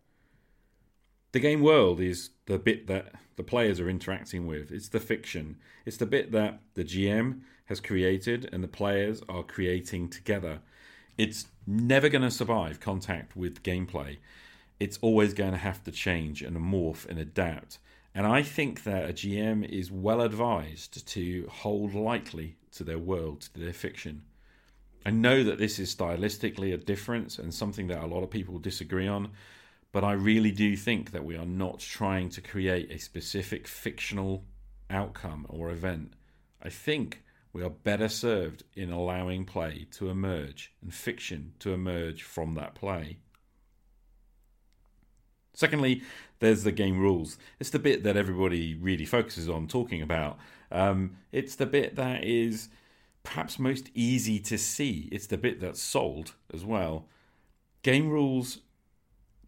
The 1.33 1.41
game 1.41 1.63
world 1.63 1.99
is 1.99 2.29
the 2.45 2.59
bit 2.59 2.89
that 2.89 3.15
the 3.37 3.43
players 3.43 3.81
are 3.81 3.89
interacting 3.89 4.47
with. 4.47 4.71
It's 4.71 4.91
the 4.91 5.01
fiction. 5.01 5.57
It's 5.87 5.97
the 5.97 6.05
bit 6.05 6.31
that 6.33 6.61
the 6.75 6.85
GM 6.85 7.41
has 7.65 7.81
created 7.81 8.51
and 8.53 8.63
the 8.63 8.69
players 8.69 9.23
are 9.31 9.43
creating 9.43 10.11
together. 10.11 10.61
It's 11.17 11.47
never 11.67 12.11
going 12.11 12.21
to 12.21 12.31
survive 12.31 12.81
contact 12.81 13.35
with 13.35 13.63
gameplay. 13.63 14.19
It's 14.79 14.99
always 15.01 15.33
going 15.33 15.53
to 15.53 15.57
have 15.57 15.83
to 15.85 15.91
change 15.91 16.43
and 16.43 16.55
morph 16.59 17.09
and 17.09 17.19
adapt. 17.19 17.79
And 18.15 18.27
I 18.27 18.43
think 18.43 18.83
that 18.85 19.09
a 19.09 19.15
GM 19.15 19.67
is 19.67 19.91
well 19.91 20.21
advised 20.21 21.09
to 21.09 21.49
hold 21.51 21.95
lightly 21.95 22.57
to 22.77 22.85
their 22.85 22.99
world, 22.99 23.43
to 23.43 23.61
their 23.61 23.73
fiction. 23.73 24.23
I 25.05 25.11
know 25.11 25.45
that 25.45 25.59
this 25.59 25.79
is 25.79 25.95
stylistically 25.95 26.75
a 26.75 26.79
difference 26.79 27.39
and 27.39 27.55
something 27.55 27.87
that 27.89 28.03
a 28.03 28.07
lot 28.07 28.23
of 28.23 28.31
people 28.31 28.59
disagree 28.59 29.07
on, 29.07 29.31
but 29.93 30.05
I 30.05 30.13
really 30.13 30.51
do 30.51 30.77
think 30.77 31.13
that 31.13 31.25
we 31.25 31.37
are 31.37 31.47
not 31.47 31.79
trying 31.79 32.29
to 32.31 32.41
create 32.41 32.91
a 32.91 32.99
specific 32.99 33.69
fictional 33.69 34.45
outcome 34.91 35.47
or 35.49 35.71
event. 35.71 36.15
I 36.63 36.71
think 36.71 37.23
we 37.53 37.63
are 37.63 37.71
better 37.71 38.09
served 38.09 38.65
in 38.75 38.91
allowing 38.91 39.45
play 39.45 39.87
to 39.93 40.11
emerge 40.11 40.73
and 40.83 40.93
fiction 40.93 41.55
to 41.61 41.73
emerge 41.73 42.23
from 42.23 42.55
that 42.55 42.75
play. 42.75 43.19
Secondly, 45.55 46.03
there's 46.41 46.65
the 46.65 46.73
game 46.73 46.99
rules. 46.99 47.39
It's 47.59 47.71
the 47.71 47.79
bit 47.79 48.03
that 48.03 48.17
everybody 48.17 48.75
really 48.75 49.07
focuses 49.07 49.49
on 49.49 49.69
talking 49.69 50.03
about. 50.03 50.37
Um, 50.71 51.19
it's 51.33 51.55
the 51.55 51.67
bit 51.67 51.97
that 51.97 52.25
is 52.25 52.69
perhaps 53.23 53.59
most 53.59 53.91
easy 53.95 54.39
to 54.41 54.59
see. 54.59 55.09
It's 55.13 55.27
the 55.27 55.37
bit 55.37 55.61
that's 55.61 55.83
sold 55.83 56.35
as 56.53 56.65
well. 56.65 57.07
Game 57.83 58.09
rules 58.09 58.59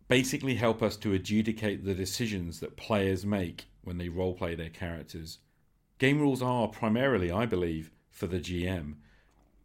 basically 0.09 0.55
help 0.55 0.83
us 0.83 0.97
to 0.97 1.13
adjudicate 1.13 1.85
the 1.85 1.95
decisions 1.95 2.61
that 2.61 2.77
players 2.77 3.25
make 3.27 3.67
when 3.83 3.99
they 3.99 4.09
roleplay 4.09 4.57
their 4.57 4.71
characters. 4.71 5.39
Game 5.99 6.21
rules 6.21 6.43
are 6.43 6.69
primarily, 6.69 7.31
I 7.31 7.47
believe, 7.47 7.91
for 8.11 8.27
the 8.27 8.41
GM. 8.41 8.95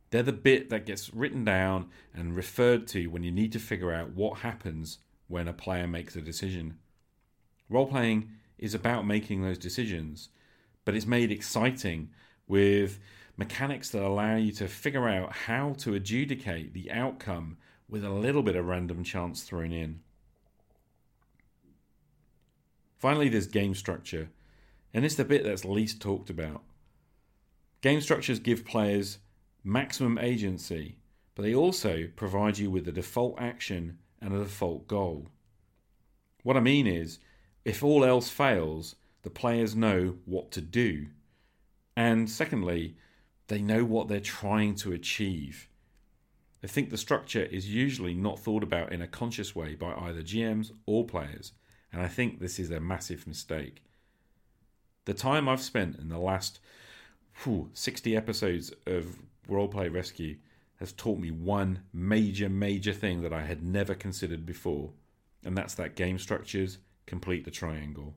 They're 0.10 0.22
the 0.22 0.32
bit 0.32 0.70
that 0.70 0.86
gets 0.86 1.14
written 1.14 1.44
down 1.44 1.90
and 2.14 2.36
referred 2.36 2.88
to 2.90 3.08
when 3.08 3.24
you 3.24 3.32
need 3.32 3.52
to 3.54 3.60
figure 3.60 3.92
out 3.92 4.12
what 4.12 4.40
happens 4.40 5.00
when 5.28 5.48
a 5.48 5.54
player 5.54 5.88
makes 5.88 6.16
a 6.16 6.22
decision. 6.22 6.78
Role 7.70 7.88
playing 7.88 8.30
is 8.60 8.76
about 8.76 9.08
making 9.08 9.42
those 9.42 9.58
decisions, 9.58 10.30
but 10.86 10.96
it's 10.96 11.06
made 11.06 11.32
exciting 11.32 12.10
with 12.48 13.00
mechanics 13.38 13.90
that 13.90 14.04
allow 14.04 14.36
you 14.36 14.52
to 14.52 14.68
figure 14.68 15.08
out 15.08 15.32
how 15.32 15.74
to 15.80 15.94
adjudicate 15.94 16.74
the 16.74 16.92
outcome 16.92 17.58
with 17.90 18.04
a 18.04 18.10
little 18.10 18.44
bit 18.44 18.56
of 18.56 18.66
random 18.66 19.04
chance 19.04 19.44
thrown 19.44 19.72
in. 19.72 20.00
Finally, 22.98 23.30
there's 23.30 23.48
game 23.48 23.76
structure, 23.76 24.30
and 24.94 25.04
it's 25.04 25.16
the 25.16 25.26
bit 25.26 25.44
that's 25.44 25.66
least 25.66 26.02
talked 26.02 26.30
about. 26.30 26.62
Game 27.82 28.00
structures 28.00 28.40
give 28.40 28.64
players 28.64 29.18
maximum 29.64 30.18
agency, 30.18 30.98
but 31.36 31.44
they 31.44 31.54
also 31.54 32.08
provide 32.16 32.58
you 32.58 32.72
with 32.72 32.88
a 32.88 32.92
default 32.92 33.40
action 33.40 33.98
and 34.22 34.34
a 34.34 34.40
default 34.40 34.88
goal. 34.88 35.28
What 36.44 36.56
I 36.56 36.62
mean 36.62 36.88
is, 36.88 37.20
if 37.66 37.84
all 37.84 38.06
else 38.06 38.30
fails, 38.30 38.96
the 39.24 39.30
players 39.30 39.76
know 39.76 40.18
what 40.26 40.52
to 40.52 40.62
do. 40.62 41.08
And 41.96 42.30
secondly, 42.30 42.96
they 43.48 43.62
know 43.62 43.84
what 43.84 44.08
they're 44.08 44.20
trying 44.20 44.76
to 44.76 44.94
achieve. 44.94 45.68
I 46.64 46.68
think 46.68 46.90
the 46.90 46.98
structure 46.98 47.44
is 47.44 47.70
usually 47.70 48.14
not 48.14 48.40
thought 48.40 48.64
about 48.64 48.94
in 48.94 49.02
a 49.02 49.08
conscious 49.08 49.54
way 49.56 49.76
by 49.76 49.94
either 49.94 50.22
GMs 50.22 50.72
or 50.86 51.06
players, 51.06 51.54
And 51.92 52.02
I 52.02 52.08
think 52.08 52.40
this 52.40 52.58
is 52.58 52.72
a 52.72 52.80
massive 52.80 53.28
mistake. 53.28 53.84
The 55.06 55.14
time 55.14 55.48
I've 55.48 55.62
spent 55.62 55.98
in 56.00 56.10
the 56.10 56.18
last 56.18 56.60
whew, 57.44 57.70
60 57.74 58.16
episodes 58.16 58.74
of 58.88 59.20
Roleplay 59.50 59.94
Rescue 59.94 60.38
has 60.78 60.92
taught 60.92 61.20
me 61.20 61.32
one 61.32 61.84
major, 61.94 62.50
major 62.50 62.94
thing 62.94 63.22
that 63.22 63.34
I 63.34 63.44
had 63.44 63.64
never 63.64 63.94
considered 63.94 64.46
before, 64.46 64.92
and 65.44 65.58
that's 65.58 65.76
that 65.76 65.96
game 65.96 66.18
structures 66.18 66.80
complete 67.06 67.46
the 67.46 67.52
triangle. 67.52 68.16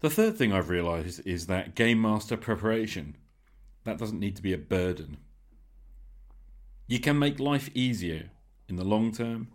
The 0.00 0.10
third 0.10 0.36
thing 0.36 0.50
I've 0.50 0.70
realised 0.70 1.26
is 1.26 1.46
that 1.46 1.74
game 1.74 2.00
master 2.00 2.38
preparation 2.38 3.16
that 3.84 3.98
doesn't 3.98 4.18
need 4.18 4.34
to 4.36 4.42
be 4.42 4.54
a 4.54 4.58
burden. 4.58 5.18
You 6.86 7.00
can 7.00 7.18
make 7.18 7.38
life 7.38 7.70
easier 7.74 8.30
in 8.66 8.76
the 8.76 8.84
long 8.84 9.12
term 9.12 9.48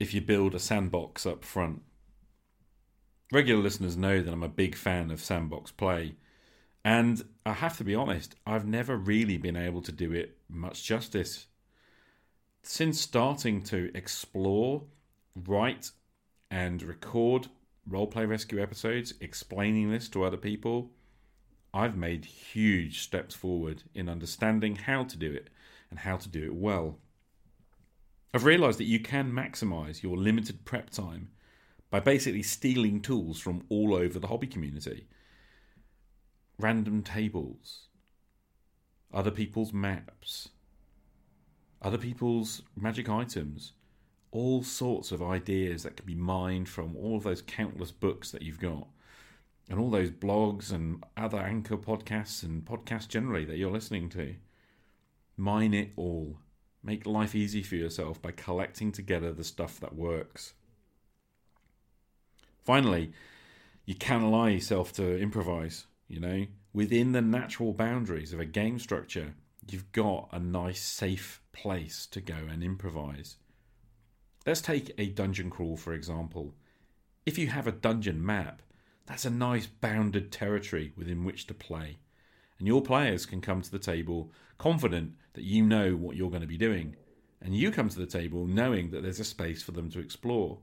if 0.00 0.12
you 0.12 0.20
build 0.20 0.54
a 0.56 0.58
sandbox 0.58 1.24
up 1.24 1.44
front. 1.44 1.82
Regular 3.32 3.62
listeners 3.62 3.96
know 3.96 4.22
that 4.22 4.32
I'm 4.32 4.42
a 4.42 4.48
big 4.48 4.74
fan 4.74 5.12
of 5.12 5.22
sandbox 5.22 5.70
play, 5.70 6.16
and 6.84 7.24
I 7.46 7.52
have 7.52 7.78
to 7.78 7.84
be 7.84 7.94
honest, 7.94 8.34
I've 8.44 8.66
never 8.66 8.96
really 8.96 9.38
been 9.38 9.56
able 9.56 9.82
to 9.82 9.92
do 9.92 10.12
it 10.12 10.36
much 10.48 10.82
justice. 10.82 11.46
Since 12.64 13.00
starting 13.00 13.62
to 13.64 13.90
explore, 13.94 14.82
write, 15.46 15.92
and 16.50 16.82
record 16.82 17.48
roleplay 17.88 18.28
rescue 18.28 18.62
episodes 18.62 19.14
explaining 19.20 19.90
this 19.90 20.08
to 20.10 20.24
other 20.24 20.36
people, 20.36 20.90
I've 21.72 21.96
made 21.96 22.24
huge 22.24 23.00
steps 23.00 23.34
forward 23.34 23.82
in 23.94 24.08
understanding 24.08 24.76
how 24.76 25.04
to 25.04 25.16
do 25.16 25.32
it 25.32 25.50
and 25.90 25.98
how 25.98 26.16
to 26.16 26.28
do 26.28 26.44
it 26.44 26.54
well. 26.54 26.98
I've 28.32 28.44
realised 28.44 28.78
that 28.78 28.84
you 28.84 29.00
can 29.00 29.32
maximise 29.32 30.02
your 30.02 30.16
limited 30.16 30.64
prep 30.64 30.90
time 30.90 31.30
by 31.90 32.00
basically 32.00 32.42
stealing 32.42 33.00
tools 33.00 33.38
from 33.38 33.64
all 33.68 33.94
over 33.94 34.18
the 34.18 34.26
hobby 34.26 34.46
community. 34.46 35.06
Random 36.58 37.02
tables, 37.02 37.88
other 39.12 39.30
people's 39.30 39.72
maps, 39.72 40.48
other 41.82 41.98
people's 41.98 42.62
magic 42.76 43.08
items, 43.08 43.72
all 44.34 44.64
sorts 44.64 45.12
of 45.12 45.22
ideas 45.22 45.84
that 45.84 45.96
can 45.96 46.04
be 46.04 46.14
mined 46.14 46.68
from 46.68 46.96
all 46.96 47.16
of 47.16 47.22
those 47.22 47.40
countless 47.40 47.92
books 47.92 48.32
that 48.32 48.42
you've 48.42 48.58
got, 48.58 48.88
and 49.70 49.78
all 49.78 49.90
those 49.90 50.10
blogs 50.10 50.72
and 50.72 51.02
other 51.16 51.38
anchor 51.38 51.76
podcasts 51.76 52.42
and 52.42 52.64
podcasts 52.64 53.08
generally 53.08 53.44
that 53.44 53.56
you're 53.56 53.70
listening 53.70 54.08
to. 54.08 54.34
Mine 55.36 55.72
it 55.72 55.92
all. 55.96 56.38
Make 56.82 57.06
life 57.06 57.34
easy 57.36 57.62
for 57.62 57.76
yourself 57.76 58.20
by 58.20 58.32
collecting 58.32 58.90
together 58.90 59.32
the 59.32 59.44
stuff 59.44 59.78
that 59.78 59.94
works. 59.94 60.54
Finally, 62.64 63.12
you 63.86 63.94
can 63.94 64.22
allow 64.22 64.46
yourself 64.46 64.92
to 64.94 65.16
improvise, 65.16 65.86
you 66.08 66.18
know, 66.18 66.46
within 66.72 67.12
the 67.12 67.22
natural 67.22 67.72
boundaries 67.72 68.32
of 68.32 68.40
a 68.40 68.44
game 68.44 68.80
structure. 68.80 69.34
You've 69.70 69.92
got 69.92 70.28
a 70.32 70.40
nice, 70.40 70.82
safe 70.82 71.40
place 71.52 72.06
to 72.06 72.20
go 72.20 72.34
and 72.50 72.64
improvise. 72.64 73.36
Let's 74.46 74.60
take 74.60 74.92
a 74.98 75.06
dungeon 75.06 75.48
crawl, 75.48 75.78
for 75.78 75.94
example. 75.94 76.54
If 77.24 77.38
you 77.38 77.46
have 77.46 77.66
a 77.66 77.72
dungeon 77.72 78.24
map, 78.24 78.60
that's 79.06 79.24
a 79.24 79.30
nice 79.30 79.66
bounded 79.66 80.30
territory 80.30 80.92
within 80.96 81.24
which 81.24 81.46
to 81.46 81.54
play. 81.54 81.96
And 82.58 82.68
your 82.68 82.82
players 82.82 83.24
can 83.24 83.40
come 83.40 83.62
to 83.62 83.70
the 83.70 83.78
table 83.78 84.32
confident 84.58 85.14
that 85.32 85.44
you 85.44 85.62
know 85.62 85.96
what 85.96 86.16
you're 86.16 86.28
going 86.28 86.42
to 86.42 86.46
be 86.46 86.58
doing. 86.58 86.94
And 87.40 87.56
you 87.56 87.70
come 87.70 87.88
to 87.88 87.98
the 87.98 88.06
table 88.06 88.46
knowing 88.46 88.90
that 88.90 89.02
there's 89.02 89.20
a 89.20 89.24
space 89.24 89.62
for 89.62 89.72
them 89.72 89.90
to 89.90 89.98
explore. 89.98 90.58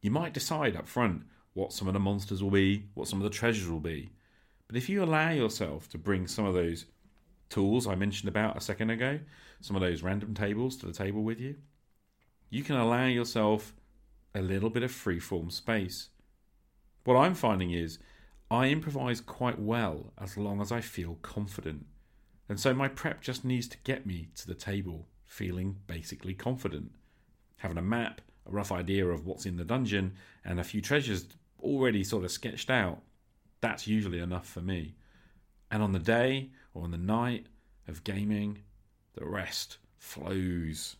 You 0.00 0.10
might 0.10 0.32
decide 0.32 0.74
up 0.74 0.88
front 0.88 1.24
what 1.52 1.74
some 1.74 1.88
of 1.88 1.94
the 1.94 2.00
monsters 2.00 2.42
will 2.42 2.50
be, 2.50 2.86
what 2.94 3.08
some 3.08 3.20
of 3.20 3.24
the 3.24 3.36
treasures 3.36 3.68
will 3.68 3.80
be. 3.80 4.12
But 4.66 4.76
if 4.76 4.88
you 4.88 5.04
allow 5.04 5.30
yourself 5.30 5.90
to 5.90 5.98
bring 5.98 6.26
some 6.26 6.46
of 6.46 6.54
those 6.54 6.86
tools 7.50 7.86
I 7.86 7.96
mentioned 7.96 8.28
about 8.28 8.56
a 8.56 8.62
second 8.62 8.88
ago, 8.88 9.20
some 9.60 9.76
of 9.76 9.82
those 9.82 10.02
random 10.02 10.32
tables 10.32 10.76
to 10.76 10.86
the 10.86 10.92
table 10.92 11.22
with 11.22 11.38
you, 11.38 11.56
you 12.50 12.62
can 12.62 12.76
allow 12.76 13.06
yourself 13.06 13.74
a 14.34 14.40
little 14.40 14.70
bit 14.70 14.82
of 14.82 14.90
freeform 14.90 15.50
space. 15.50 16.08
What 17.04 17.16
I'm 17.16 17.34
finding 17.34 17.70
is 17.70 17.98
I 18.50 18.68
improvise 18.68 19.20
quite 19.20 19.58
well 19.58 20.12
as 20.18 20.36
long 20.36 20.60
as 20.60 20.72
I 20.72 20.80
feel 20.80 21.18
confident. 21.22 21.86
And 22.48 22.60
so 22.60 22.74
my 22.74 22.88
prep 22.88 23.20
just 23.20 23.44
needs 23.44 23.68
to 23.68 23.78
get 23.84 24.06
me 24.06 24.28
to 24.36 24.46
the 24.46 24.54
table 24.54 25.08
feeling 25.26 25.76
basically 25.86 26.34
confident. 26.34 26.92
Having 27.56 27.78
a 27.78 27.82
map, 27.82 28.20
a 28.46 28.52
rough 28.52 28.70
idea 28.70 29.06
of 29.06 29.26
what's 29.26 29.46
in 29.46 29.56
the 29.56 29.64
dungeon, 29.64 30.14
and 30.44 30.60
a 30.60 30.64
few 30.64 30.80
treasures 30.80 31.26
already 31.60 32.04
sort 32.04 32.24
of 32.24 32.30
sketched 32.30 32.70
out, 32.70 33.00
that's 33.60 33.86
usually 33.86 34.20
enough 34.20 34.46
for 34.46 34.60
me. 34.60 34.94
And 35.70 35.82
on 35.82 35.92
the 35.92 35.98
day 35.98 36.50
or 36.74 36.84
on 36.84 36.90
the 36.90 36.98
night 36.98 37.46
of 37.88 38.04
gaming, 38.04 38.58
the 39.14 39.24
rest 39.24 39.78
flows. 39.96 40.96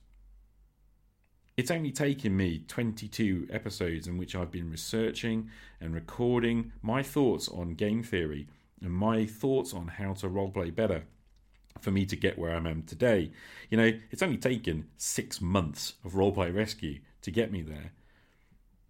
It's 1.56 1.70
only 1.70 1.92
taken 1.92 2.36
me 2.36 2.64
22 2.66 3.46
episodes 3.48 4.08
in 4.08 4.18
which 4.18 4.34
I've 4.34 4.50
been 4.50 4.72
researching 4.72 5.50
and 5.80 5.94
recording 5.94 6.72
my 6.82 7.00
thoughts 7.00 7.48
on 7.48 7.74
game 7.74 8.02
theory 8.02 8.48
and 8.82 8.92
my 8.92 9.24
thoughts 9.24 9.72
on 9.72 9.86
how 9.86 10.14
to 10.14 10.28
roleplay 10.28 10.74
better 10.74 11.04
for 11.80 11.92
me 11.92 12.06
to 12.06 12.16
get 12.16 12.36
where 12.36 12.52
I 12.52 12.56
am 12.56 12.82
today. 12.82 13.30
You 13.70 13.76
know, 13.76 13.92
it's 14.10 14.22
only 14.22 14.36
taken 14.36 14.88
six 14.96 15.40
months 15.40 15.94
of 16.04 16.14
roleplay 16.14 16.52
rescue 16.52 16.98
to 17.22 17.30
get 17.30 17.52
me 17.52 17.62
there. 17.62 17.92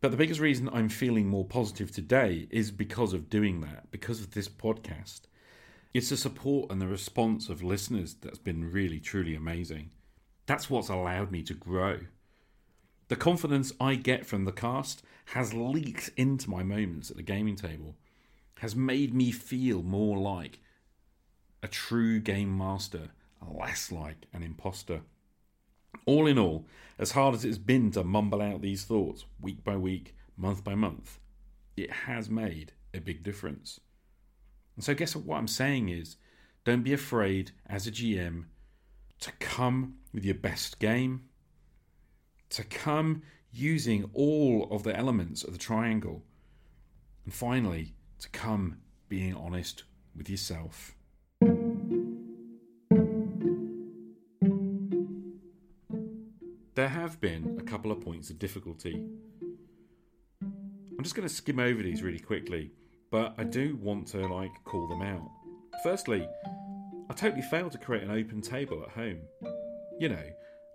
But 0.00 0.10
the 0.10 0.16
biggest 0.16 0.40
reason 0.40 0.70
I'm 0.72 0.88
feeling 0.88 1.26
more 1.26 1.44
positive 1.44 1.92
today 1.92 2.46
is 2.50 2.70
because 2.70 3.12
of 3.12 3.28
doing 3.28 3.60
that, 3.60 3.90
because 3.90 4.20
of 4.20 4.30
this 4.30 4.48
podcast. 4.48 5.22
It's 5.92 6.08
the 6.08 6.16
support 6.16 6.72
and 6.72 6.80
the 6.80 6.86
response 6.86 7.50
of 7.50 7.62
listeners 7.62 8.14
that's 8.14 8.38
been 8.38 8.72
really, 8.72 9.00
truly 9.00 9.34
amazing. 9.34 9.90
That's 10.46 10.70
what's 10.70 10.88
allowed 10.88 11.30
me 11.30 11.42
to 11.42 11.54
grow. 11.54 11.98
The 13.14 13.20
confidence 13.20 13.72
I 13.80 13.94
get 13.94 14.26
from 14.26 14.44
the 14.44 14.50
cast 14.50 15.04
has 15.26 15.54
leaked 15.54 16.10
into 16.16 16.50
my 16.50 16.64
moments 16.64 17.12
at 17.12 17.16
the 17.16 17.22
gaming 17.22 17.54
table, 17.54 17.94
has 18.56 18.74
made 18.74 19.14
me 19.14 19.30
feel 19.30 19.84
more 19.84 20.18
like 20.18 20.58
a 21.62 21.68
true 21.68 22.18
game 22.18 22.58
master, 22.58 23.10
less 23.40 23.92
like 23.92 24.26
an 24.32 24.42
imposter. 24.42 25.02
All 26.06 26.26
in 26.26 26.40
all, 26.40 26.66
as 26.98 27.12
hard 27.12 27.36
as 27.36 27.44
it's 27.44 27.56
been 27.56 27.92
to 27.92 28.02
mumble 28.02 28.42
out 28.42 28.62
these 28.62 28.82
thoughts 28.82 29.26
week 29.40 29.62
by 29.62 29.76
week, 29.76 30.16
month 30.36 30.64
by 30.64 30.74
month, 30.74 31.20
it 31.76 31.92
has 31.92 32.28
made 32.28 32.72
a 32.92 32.98
big 32.98 33.22
difference. 33.22 33.78
And 34.74 34.84
so, 34.84 34.92
guess 34.92 35.14
what? 35.14 35.24
What 35.24 35.36
I'm 35.38 35.46
saying 35.46 35.88
is 35.88 36.16
don't 36.64 36.82
be 36.82 36.92
afraid 36.92 37.52
as 37.68 37.86
a 37.86 37.92
GM 37.92 38.46
to 39.20 39.30
come 39.38 39.98
with 40.12 40.24
your 40.24 40.34
best 40.34 40.80
game, 40.80 41.28
to 42.54 42.62
come 42.62 43.22
using 43.52 44.08
all 44.14 44.68
of 44.70 44.84
the 44.84 44.96
elements 44.96 45.42
of 45.42 45.52
the 45.52 45.58
triangle, 45.58 46.22
and 47.24 47.34
finally, 47.34 47.94
to 48.20 48.28
come 48.28 48.76
being 49.08 49.34
honest 49.34 49.82
with 50.16 50.30
yourself. 50.30 50.94
There 56.76 56.88
have 56.88 57.20
been 57.20 57.56
a 57.58 57.62
couple 57.64 57.90
of 57.90 58.00
points 58.00 58.30
of 58.30 58.38
difficulty. 58.38 59.04
I'm 60.42 61.02
just 61.02 61.16
going 61.16 61.26
to 61.26 61.34
skim 61.34 61.58
over 61.58 61.82
these 61.82 62.04
really 62.04 62.20
quickly, 62.20 62.70
but 63.10 63.34
I 63.36 63.42
do 63.42 63.76
want 63.82 64.06
to 64.08 64.26
like 64.28 64.52
call 64.64 64.86
them 64.86 65.02
out. 65.02 65.28
Firstly, 65.82 66.28
I 67.10 67.14
totally 67.14 67.42
failed 67.42 67.72
to 67.72 67.78
create 67.78 68.04
an 68.04 68.12
open 68.12 68.40
table 68.40 68.80
at 68.84 68.90
home. 68.90 69.18
You 69.98 70.10
know, 70.10 70.24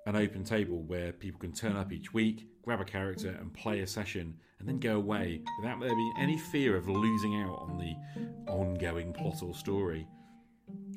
an 0.10 0.16
open 0.16 0.44
table 0.44 0.82
where 0.88 1.12
people 1.14 1.40
can 1.40 1.52
turn 1.52 1.76
up 1.76 1.92
each 1.92 2.12
week, 2.12 2.48
grab 2.64 2.82
a 2.82 2.84
character, 2.84 3.30
and 3.40 3.54
play 3.54 3.82
a 3.82 3.88
session, 3.88 4.34
and 4.58 4.68
then 4.68 4.80
go 4.80 4.96
away 4.96 5.40
without 5.60 5.80
there 5.80 5.90
being 5.90 6.14
any 6.20 6.38
fear 6.52 6.76
of 6.76 6.90
losing 6.90 7.36
out 7.44 7.60
on 7.62 7.78
the 7.78 7.96
ongoing 8.52 9.14
plot 9.14 9.44
or 9.44 9.54
story. 9.54 10.08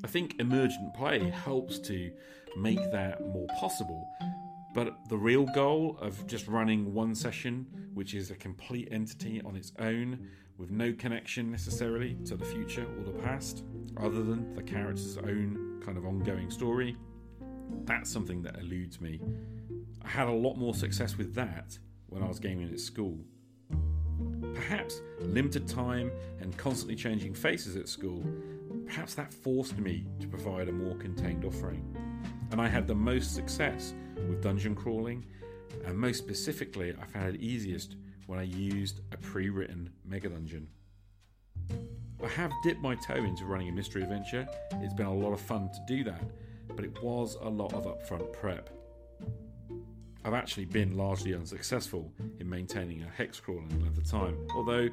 I 0.02 0.06
think 0.06 0.40
emergent 0.40 0.94
play 0.94 1.28
helps 1.28 1.78
to 1.80 2.10
make 2.56 2.90
that 2.90 3.20
more 3.20 3.46
possible, 3.60 4.08
but 4.74 4.96
the 5.10 5.18
real 5.18 5.44
goal 5.54 5.98
of 6.00 6.26
just 6.26 6.48
running 6.48 6.94
one 6.94 7.14
session, 7.14 7.66
which 7.92 8.14
is 8.14 8.30
a 8.30 8.34
complete 8.34 8.88
entity 8.90 9.42
on 9.42 9.56
its 9.56 9.72
own, 9.78 10.26
with 10.56 10.70
no 10.70 10.90
connection 10.94 11.50
necessarily 11.50 12.16
to 12.24 12.34
the 12.34 12.46
future 12.46 12.86
or 12.98 13.04
the 13.04 13.18
past, 13.18 13.62
other 13.98 14.22
than 14.22 14.54
the 14.54 14.62
character's 14.62 15.18
own 15.18 15.82
kind 15.84 15.98
of 15.98 16.06
ongoing 16.06 16.50
story, 16.50 16.96
that's 17.84 18.10
something 18.10 18.42
that 18.42 18.58
eludes 18.58 19.00
me. 19.00 19.20
I 20.02 20.08
had 20.08 20.28
a 20.28 20.32
lot 20.32 20.56
more 20.56 20.74
success 20.74 21.16
with 21.16 21.34
that 21.34 21.78
when 22.08 22.22
I 22.22 22.28
was 22.28 22.38
gaming 22.38 22.70
at 22.72 22.80
school. 22.80 23.18
Perhaps 24.54 25.00
limited 25.20 25.66
time 25.66 26.10
and 26.40 26.56
constantly 26.56 26.96
changing 26.96 27.34
faces 27.34 27.76
at 27.76 27.88
school, 27.88 28.24
perhaps 28.86 29.14
that 29.14 29.32
forced 29.32 29.78
me 29.78 30.06
to 30.20 30.26
provide 30.26 30.68
a 30.68 30.72
more 30.72 30.96
contained 30.96 31.44
offering. 31.44 31.96
And 32.50 32.60
I 32.60 32.68
had 32.68 32.86
the 32.86 32.94
most 32.94 33.34
success 33.34 33.94
with 34.16 34.42
dungeon 34.42 34.74
crawling 34.74 35.24
and 35.84 35.98
most 35.98 36.18
specifically, 36.18 36.94
I 37.00 37.06
found 37.06 37.34
it 37.34 37.40
easiest 37.40 37.96
when 38.26 38.38
I 38.38 38.42
used 38.42 39.00
a 39.12 39.16
pre 39.16 39.48
written 39.50 39.90
Mega 40.04 40.28
Dungeon. 40.28 40.68
I 42.22 42.28
have 42.28 42.52
dipped 42.62 42.80
my 42.80 42.94
toe 42.94 43.16
into 43.16 43.44
running 43.44 43.68
a 43.68 43.72
mystery 43.72 44.02
adventure, 44.02 44.46
it's 44.74 44.94
been 44.94 45.06
a 45.06 45.14
lot 45.14 45.32
of 45.32 45.40
fun 45.40 45.70
to 45.70 45.80
do 45.88 46.04
that, 46.04 46.22
but 46.68 46.84
it 46.84 47.02
was 47.02 47.36
a 47.40 47.48
lot 47.48 47.72
of 47.74 47.84
upfront 47.84 48.32
prep. 48.32 48.70
I've 50.24 50.34
actually 50.34 50.66
been 50.66 50.96
largely 50.96 51.34
unsuccessful 51.34 52.12
in 52.38 52.48
maintaining 52.48 53.02
a 53.02 53.08
hex 53.08 53.40
crawl 53.40 53.58
in 53.58 53.86
of 53.86 54.08
time, 54.08 54.38
although 54.54 54.88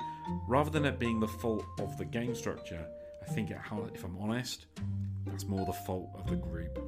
rather 0.47 0.71
than 0.71 0.85
it 0.85 0.97
being 0.97 1.19
the 1.19 1.27
fault 1.27 1.63
of 1.79 1.97
the 1.97 2.05
game 2.05 2.33
structure, 2.33 2.83
I 3.21 3.31
think 3.31 3.51
it, 3.51 3.57
if 3.93 4.03
I'm 4.03 4.17
honest, 4.17 4.65
that's 5.25 5.45
more 5.45 5.65
the 5.65 5.73
fault 5.73 6.09
of 6.15 6.27
the 6.27 6.35
group. 6.35 6.79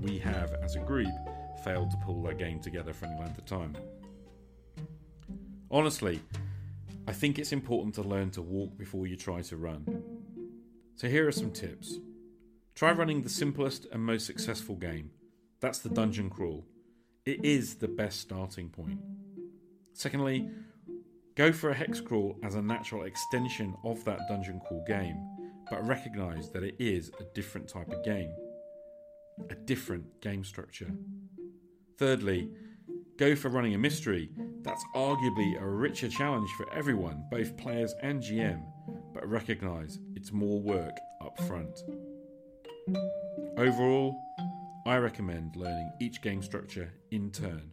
We 0.00 0.18
have, 0.18 0.54
as 0.62 0.74
a 0.74 0.80
group, 0.80 1.12
failed 1.64 1.90
to 1.92 1.96
pull 1.98 2.22
their 2.22 2.34
game 2.34 2.60
together 2.60 2.92
for 2.92 3.06
any 3.06 3.18
length 3.20 3.38
of 3.38 3.44
time. 3.44 3.76
Honestly, 5.70 6.20
I 7.06 7.12
think 7.12 7.38
it's 7.38 7.52
important 7.52 7.94
to 7.94 8.02
learn 8.02 8.30
to 8.32 8.42
walk 8.42 8.76
before 8.76 9.06
you 9.06 9.16
try 9.16 9.42
to 9.42 9.56
run. 9.56 10.02
So 10.96 11.08
here 11.08 11.28
are 11.28 11.32
some 11.32 11.52
tips. 11.52 11.98
Try 12.78 12.92
running 12.92 13.22
the 13.22 13.28
simplest 13.28 13.88
and 13.90 14.00
most 14.00 14.24
successful 14.24 14.76
game. 14.76 15.10
That's 15.58 15.80
the 15.80 15.88
dungeon 15.88 16.30
crawl. 16.30 16.64
It 17.26 17.44
is 17.44 17.74
the 17.74 17.88
best 17.88 18.20
starting 18.20 18.68
point. 18.68 19.00
Secondly, 19.94 20.48
go 21.34 21.50
for 21.50 21.70
a 21.70 21.74
hex 21.74 22.00
crawl 22.00 22.36
as 22.44 22.54
a 22.54 22.62
natural 22.62 23.02
extension 23.02 23.74
of 23.82 24.04
that 24.04 24.20
dungeon 24.28 24.60
crawl 24.68 24.84
game, 24.86 25.16
but 25.68 25.88
recognize 25.88 26.52
that 26.52 26.62
it 26.62 26.76
is 26.78 27.10
a 27.18 27.24
different 27.34 27.68
type 27.68 27.90
of 27.90 28.04
game, 28.04 28.32
a 29.50 29.56
different 29.56 30.20
game 30.20 30.44
structure. 30.44 30.92
Thirdly, 31.96 32.48
go 33.16 33.34
for 33.34 33.48
running 33.48 33.74
a 33.74 33.78
mystery. 33.78 34.30
That's 34.62 34.84
arguably 34.94 35.60
a 35.60 35.66
richer 35.66 36.08
challenge 36.08 36.50
for 36.56 36.72
everyone, 36.72 37.24
both 37.28 37.56
players 37.56 37.92
and 38.02 38.22
GM, 38.22 38.62
but 39.12 39.28
recognise 39.28 39.98
it's 40.14 40.30
more 40.30 40.60
work 40.60 40.96
up 41.20 41.36
front. 41.40 41.82
Overall, 43.56 44.16
I 44.86 44.96
recommend 44.96 45.56
learning 45.56 45.92
each 46.00 46.22
game 46.22 46.42
structure 46.42 46.92
in 47.10 47.30
turn, 47.30 47.72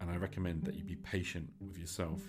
and 0.00 0.10
I 0.10 0.16
recommend 0.16 0.64
that 0.64 0.74
you 0.74 0.84
be 0.84 0.96
patient 0.96 1.50
with 1.60 1.78
yourself. 1.78 2.20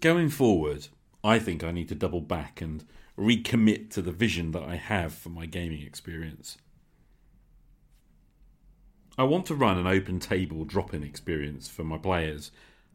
Going 0.00 0.28
forward, 0.28 0.88
I 1.22 1.38
think 1.38 1.64
I 1.64 1.72
need 1.72 1.88
to 1.88 1.94
double 1.94 2.20
back 2.20 2.60
and 2.60 2.84
recommit 3.18 3.90
to 3.90 4.02
the 4.02 4.12
vision 4.12 4.52
that 4.52 4.62
I 4.62 4.76
have 4.76 5.12
for 5.12 5.28
my 5.28 5.46
gaming 5.46 5.82
experience. 5.82 6.56
I 9.18 9.24
want 9.24 9.44
to 9.46 9.54
run 9.54 9.76
an 9.76 9.86
open 9.86 10.18
table 10.20 10.64
drop 10.64 10.94
in 10.94 11.02
experience 11.02 11.68
for 11.68 11.84
my 11.84 11.98
players. 11.98 12.50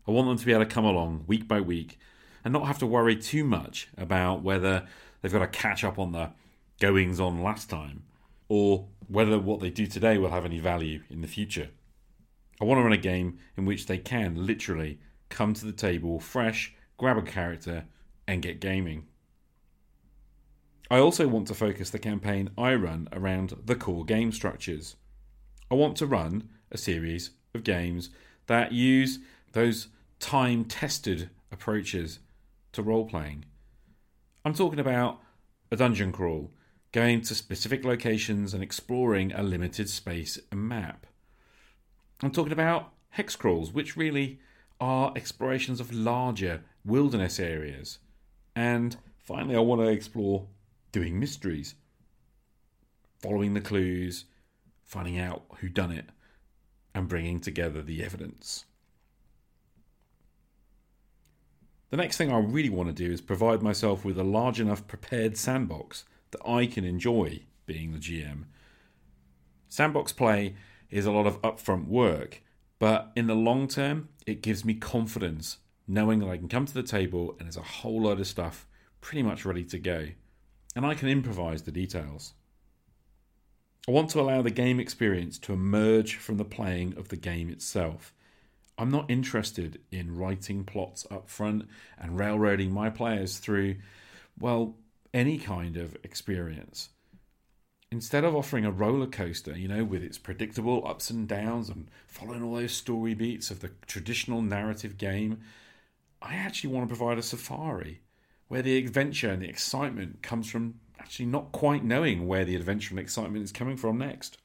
I 0.07 0.11
want 0.11 0.27
them 0.27 0.37
to 0.37 0.45
be 0.45 0.53
able 0.53 0.65
to 0.65 0.69
come 0.69 0.85
along 0.85 1.25
week 1.27 1.47
by 1.47 1.61
week 1.61 1.99
and 2.45 2.53
not 2.53 2.67
have 2.67 2.77
to 2.79 2.85
worry 2.85 3.15
too 3.15 3.43
much 3.43 3.89
about 3.97 4.43
whether 4.43 4.87
they've 5.21 5.33
got 5.33 5.39
to 5.39 5.47
catch 5.47 5.83
up 5.83 5.97
on 5.97 6.11
the 6.11 6.29
goings 6.79 7.19
on 7.19 7.41
last 7.41 7.69
time 7.69 8.03
or 8.47 8.87
whether 9.07 9.39
what 9.39 9.59
they 9.59 9.71
do 9.71 9.87
today 9.87 10.19
will 10.19 10.29
have 10.29 10.45
any 10.45 10.59
value 10.59 11.01
in 11.09 11.21
the 11.21 11.27
future. 11.27 11.69
I 12.61 12.65
want 12.65 12.77
to 12.77 12.83
run 12.83 12.93
a 12.93 12.97
game 12.97 13.39
in 13.57 13.65
which 13.65 13.87
they 13.87 13.97
can 13.97 14.45
literally 14.45 14.99
come 15.29 15.55
to 15.55 15.65
the 15.65 15.71
table 15.71 16.19
fresh, 16.19 16.73
grab 16.97 17.17
a 17.17 17.23
character, 17.23 17.85
and 18.27 18.43
get 18.43 18.61
gaming. 18.61 19.07
I 20.91 20.99
also 20.99 21.27
want 21.27 21.47
to 21.47 21.55
focus 21.55 21.89
the 21.89 21.99
campaign 21.99 22.51
I 22.55 22.75
run 22.75 23.09
around 23.11 23.55
the 23.65 23.75
core 23.75 24.05
game 24.05 24.31
structures. 24.31 24.95
I 25.71 25.73
want 25.73 25.97
to 25.97 26.05
run 26.05 26.49
a 26.71 26.77
series 26.77 27.31
of 27.55 27.63
games 27.63 28.11
that 28.45 28.71
use 28.71 29.17
those 29.53 29.87
time 30.19 30.63
tested 30.65 31.31
approaches 31.51 32.19
to 32.75 32.83
role 32.83 33.05
playing. 33.05 33.45
I'm 34.43 34.53
talking 34.53 34.79
about 34.79 35.19
a 35.71 35.75
dungeon 35.75 36.11
crawl, 36.11 36.51
going 36.91 37.21
to 37.21 37.35
specific 37.35 37.83
locations 37.83 38.53
and 38.53 38.61
exploring 38.61 39.31
a 39.31 39.43
limited 39.43 39.89
space 39.89 40.37
and 40.51 40.61
map. 40.61 41.07
I'm 42.21 42.31
talking 42.31 42.53
about 42.53 42.93
hex 43.09 43.35
crawls, 43.35 43.71
which 43.71 43.97
really 43.97 44.39
are 44.79 45.13
explorations 45.15 45.79
of 45.79 45.93
larger 45.93 46.63
wilderness 46.85 47.39
areas. 47.39 47.99
And 48.55 48.95
finally, 49.17 49.55
I 49.55 49.59
want 49.59 49.81
to 49.81 49.87
explore 49.87 50.47
doing 50.91 51.19
mysteries, 51.19 51.75
following 53.19 53.53
the 53.53 53.61
clues, 53.61 54.25
finding 54.83 55.19
out 55.19 55.43
who 55.59 55.69
done 55.69 55.91
it, 55.91 56.05
and 56.93 57.07
bringing 57.07 57.39
together 57.39 57.81
the 57.81 58.03
evidence. 58.03 58.65
The 61.95 62.01
next 62.01 62.17
thing 62.17 62.29
I 62.29 62.39
really 62.39 62.67
want 62.69 62.89
to 62.89 62.93
do 62.93 63.09
is 63.09 63.21
provide 63.21 63.61
myself 63.61 64.03
with 64.03 64.19
a 64.19 64.23
large 64.25 64.59
enough 64.59 64.85
prepared 64.85 65.37
sandbox 65.37 66.03
that 66.31 66.45
I 66.45 66.65
can 66.65 66.83
enjoy 66.83 67.43
being 67.65 67.93
the 67.93 67.99
GM. 67.99 68.47
Sandbox 69.69 70.11
play 70.11 70.55
is 70.89 71.05
a 71.05 71.11
lot 71.13 71.25
of 71.25 71.41
upfront 71.41 71.87
work, 71.87 72.41
but 72.79 73.13
in 73.15 73.27
the 73.27 73.33
long 73.33 73.69
term, 73.69 74.09
it 74.27 74.41
gives 74.41 74.65
me 74.65 74.73
confidence 74.73 75.59
knowing 75.87 76.19
that 76.19 76.27
I 76.27 76.35
can 76.35 76.49
come 76.49 76.65
to 76.65 76.73
the 76.73 76.83
table 76.83 77.33
and 77.39 77.47
there's 77.47 77.55
a 77.55 77.61
whole 77.61 78.01
load 78.01 78.19
of 78.19 78.27
stuff 78.27 78.67
pretty 78.99 79.23
much 79.23 79.45
ready 79.45 79.63
to 79.63 79.79
go, 79.79 80.07
and 80.75 80.85
I 80.85 80.95
can 80.95 81.07
improvise 81.07 81.61
the 81.61 81.71
details. 81.71 82.33
I 83.87 83.91
want 83.91 84.09
to 84.09 84.19
allow 84.19 84.41
the 84.41 84.51
game 84.51 84.81
experience 84.81 85.39
to 85.39 85.53
emerge 85.53 86.15
from 86.17 86.35
the 86.35 86.43
playing 86.43 86.97
of 86.97 87.07
the 87.07 87.15
game 87.15 87.49
itself. 87.49 88.13
I'm 88.77 88.91
not 88.91 89.09
interested 89.09 89.79
in 89.91 90.17
writing 90.17 90.65
plots 90.65 91.07
up 91.09 91.29
front 91.29 91.67
and 91.97 92.19
railroading 92.19 92.73
my 92.73 92.89
players 92.89 93.37
through, 93.37 93.77
well, 94.37 94.75
any 95.13 95.37
kind 95.37 95.77
of 95.77 95.95
experience. 96.03 96.89
Instead 97.91 98.25
of 98.25 98.35
offering 98.35 98.65
a 98.65 98.71
roller 98.71 99.07
coaster, 99.07 99.57
you 99.57 99.69
know, 99.69 99.85
with 99.85 100.03
its 100.03 100.17
predictable 100.17 100.85
ups 100.85 101.09
and 101.09 101.27
downs 101.27 101.69
and 101.69 101.87
following 102.07 102.43
all 102.43 102.55
those 102.55 102.73
story 102.73 103.13
beats 103.13 103.49
of 103.49 103.61
the 103.61 103.71
traditional 103.87 104.41
narrative 104.41 104.97
game, 104.97 105.39
I 106.21 106.35
actually 106.35 106.73
want 106.73 106.89
to 106.89 106.95
provide 106.95 107.17
a 107.17 107.23
safari 107.23 108.01
where 108.47 108.61
the 108.61 108.77
adventure 108.77 109.29
and 109.29 109.41
the 109.41 109.47
excitement 109.47 110.21
comes 110.21 110.49
from 110.49 110.75
actually 110.99 111.27
not 111.27 111.51
quite 111.51 111.83
knowing 111.83 112.27
where 112.27 112.43
the 112.43 112.55
adventure 112.55 112.91
and 112.91 112.99
excitement 112.99 113.43
is 113.43 113.51
coming 113.51 113.77
from 113.77 113.97
next. 113.97 114.37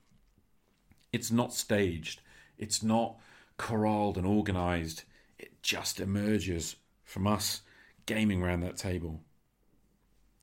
It's 1.13 1.31
not 1.31 1.53
staged, 1.53 2.21
it's 2.59 2.83
not 2.83 3.17
corralled 3.61 4.17
and 4.17 4.27
organized, 4.27 5.05
it 5.39 5.63
just 5.63 6.01
emerges 6.01 6.77
from 7.05 7.27
us 7.27 7.61
gaming 8.07 8.43
around 8.43 8.61
that 8.61 8.79
table. 8.79 9.21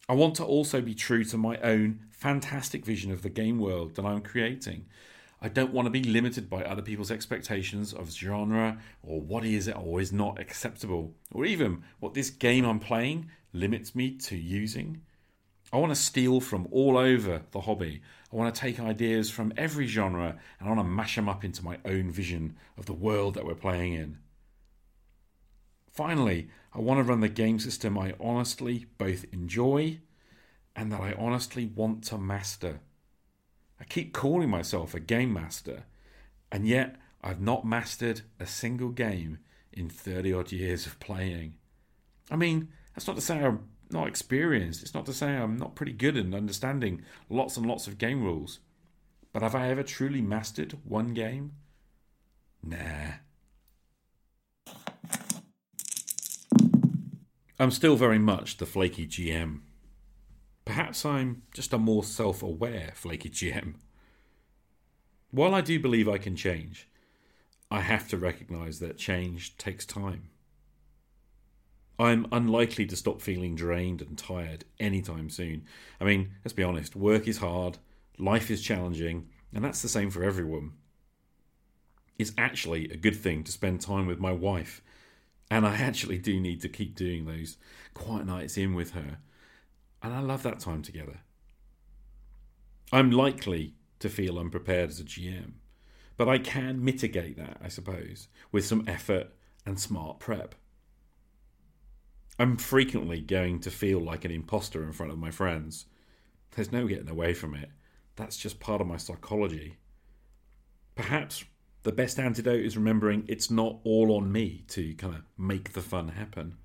I 0.08 0.14
want 0.14 0.36
to 0.36 0.46
also 0.46 0.82
be 0.82 0.94
true 0.94 1.24
to 1.24 1.38
my 1.38 1.58
own 1.58 2.02
fantastic 2.12 2.86
vision 2.86 3.12
of 3.12 3.24
the 3.24 3.30
game 3.30 3.58
world 3.58 3.96
that 3.96 4.06
I'm 4.06 4.22
creating. 4.22 4.86
I 5.42 5.50
don't 5.50 5.74
want 5.74 5.88
to 5.88 5.90
be 5.90 6.04
limited 6.04 6.48
by 6.48 6.62
other 6.62 6.84
people's 6.84 7.10
expectations 7.10 7.92
of 7.92 8.12
genre 8.12 8.78
or 9.02 9.20
what 9.20 9.44
is 9.44 9.68
or 9.68 10.00
is 10.00 10.14
not 10.14 10.40
acceptable, 10.40 11.16
or 11.32 11.44
even 11.44 11.84
what 12.00 12.14
this 12.14 12.30
game 12.30 12.66
I'm 12.66 12.80
playing 12.80 13.32
limits 13.52 13.96
me 13.96 14.12
to 14.18 14.38
using. 14.38 15.02
I 15.72 15.78
want 15.78 15.92
to 15.92 15.96
steal 15.96 16.40
from 16.40 16.68
all 16.72 16.98
over 16.98 17.42
the 17.52 17.62
hobby. 17.62 18.02
I 18.32 18.36
want 18.36 18.54
to 18.54 18.62
take 18.62 18.80
ideas 18.80 19.30
from 19.30 19.54
every 19.58 19.88
genre 19.88 20.38
and 20.60 20.68
I 20.68 20.72
want 20.72 20.80
to 20.80 20.84
mash 20.86 21.16
them 21.16 21.28
up 21.28 21.44
into 21.44 21.64
my 21.64 21.78
own 21.86 22.10
vision 22.12 22.56
of 22.78 22.86
the 22.86 22.94
world 22.94 23.34
that 23.34 23.46
we're 23.46 23.56
playing 23.56 23.94
in. 23.94 24.20
Finally, 25.92 26.50
I 26.74 26.80
want 26.80 27.00
to 27.00 27.04
run 27.04 27.22
the 27.22 27.30
game 27.30 27.60
system 27.60 27.98
I 27.98 28.14
honestly 28.20 28.86
both 28.98 29.26
enjoy 29.34 30.00
and 30.76 30.92
that 30.92 31.02
I 31.02 31.14
honestly 31.18 31.66
want 31.66 32.04
to 32.06 32.18
master. 32.18 32.80
I 33.80 33.84
keep 33.84 34.14
calling 34.14 34.50
myself 34.50 34.94
a 34.94 35.00
game 35.00 35.34
master, 35.34 35.86
and 36.52 36.68
yet 36.68 36.96
I've 37.24 37.42
not 37.42 37.66
mastered 37.66 38.22
a 38.40 38.46
single 38.46 38.90
game 38.90 39.40
in 39.74 39.90
30 39.90 40.34
odd 40.34 40.52
years 40.52 40.86
of 40.86 41.00
playing. 41.00 41.56
I 42.30 42.36
mean, 42.36 42.70
that's 42.94 43.08
not 43.08 43.16
to 43.16 43.22
say 43.22 43.40
I'm 43.40 43.68
not 43.92 44.08
experienced. 44.08 44.82
It's 44.82 44.94
not 44.94 45.06
to 45.06 45.14
say 45.14 45.36
I'm 45.36 45.58
not 45.58 45.76
pretty 45.76 45.94
good 45.94 46.18
in 46.18 46.34
understanding 46.34 47.04
lots 47.30 47.58
and 47.58 47.66
lots 47.66 47.88
of 47.88 47.98
game 47.98 48.24
rules. 48.24 48.60
But 49.34 49.42
have 49.42 49.56
I 49.56 49.70
ever 49.70 49.84
truly 49.84 50.22
mastered 50.22 50.78
one 50.84 51.14
game? 51.14 51.54
Nah. 52.64 53.14
I'm 57.60 57.72
still 57.72 57.96
very 57.96 58.20
much 58.20 58.58
the 58.58 58.66
flaky 58.66 59.08
GM. 59.08 59.62
Perhaps 60.66 61.06
I'm 61.06 61.44
just 61.54 61.74
a 61.74 61.78
more 61.78 62.04
self 62.04 62.44
aware 62.44 62.92
flaky 62.94 63.30
GM. 63.30 63.76
While 65.32 65.56
I 65.56 65.62
do 65.62 65.80
believe 65.80 66.08
I 66.08 66.18
can 66.18 66.36
change, 66.36 66.88
I 67.70 67.82
have 67.82 68.08
to 68.10 68.18
recognise 68.18 68.80
that 68.80 68.98
change 68.98 69.58
takes 69.58 69.86
time. 69.86 70.30
I'm 72.00 72.28
unlikely 72.32 72.86
to 72.88 72.96
stop 72.96 73.22
feeling 73.22 73.56
drained 73.56 74.02
and 74.02 74.18
tired 74.18 74.66
anytime 74.80 75.30
soon. 75.30 75.66
I 76.00 76.04
mean, 76.04 76.32
let's 76.44 76.54
be 76.54 76.64
honest, 76.64 76.96
work 76.96 77.28
is 77.28 77.38
hard, 77.38 77.80
life 78.18 78.52
is 78.52 78.62
challenging, 78.62 79.30
And 79.54 79.64
that's 79.64 79.82
the 79.82 79.90
same 79.90 80.12
for 80.12 80.24
everyone. 80.24 80.74
It's 82.20 82.34
actually 82.38 82.90
a 82.90 82.98
good 82.98 83.16
thing 83.16 83.44
to 83.44 83.52
spend 83.52 83.82
time 83.82 84.06
with 84.06 84.20
my 84.20 84.32
wife. 84.32 84.82
And 85.50 85.66
I 85.66 85.76
actually 85.76 86.18
do 86.18 86.40
need 86.40 86.62
to 86.62 86.70
keep 86.70 86.96
doing 86.96 87.26
those 87.26 87.58
quiet 87.94 88.26
nights 88.26 88.58
in 88.58 88.76
with 88.76 88.92
her. 88.92 89.20
And 90.04 90.14
I 90.14 90.20
love 90.20 90.44
that 90.44 90.60
time 90.60 90.82
together. 90.82 91.20
I'm 92.92 93.12
likely 93.12 93.74
to 94.00 94.10
feel 94.10 94.38
unprepared 94.38 94.90
as 94.90 95.00
a 95.00 95.04
GM, 95.04 95.54
but 96.16 96.30
I 96.30 96.38
can 96.38 96.84
mitigate 96.84 97.38
that, 97.38 97.58
I 97.64 97.68
suppose, 97.68 98.28
with 98.52 98.66
some 98.66 98.84
effort 98.88 99.34
and 99.66 99.80
smart 99.80 100.20
prep. 100.20 100.56
I'm 102.40 102.58
frequently 102.58 103.20
going 103.20 103.60
to 103.62 103.72
feel 103.72 104.00
like 104.00 104.24
an 104.24 104.32
imposter 104.32 104.84
in 104.84 104.92
front 104.92 105.12
of 105.12 105.18
my 105.18 105.32
friends. 105.32 105.86
There's 106.52 106.72
no 106.72 106.88
getting 106.88 107.10
away 107.10 107.34
from 107.34 107.56
it. 107.56 107.70
That's 108.16 108.38
just 108.38 108.60
part 108.60 108.82
of 108.82 108.88
my 108.88 108.98
psychology. 108.98 109.78
Perhaps 110.96 111.46
the 111.84 111.92
best 111.92 112.20
antidote 112.20 112.66
is 112.66 112.78
remembering 112.78 113.24
it's 113.28 113.50
not 113.50 113.80
all 113.84 114.16
on 114.16 114.32
me 114.32 114.66
to 114.70 114.94
kind 114.96 115.16
of 115.16 115.22
make 115.38 115.74
the 115.74 115.82
fun 115.82 116.10
happen. 116.10 116.58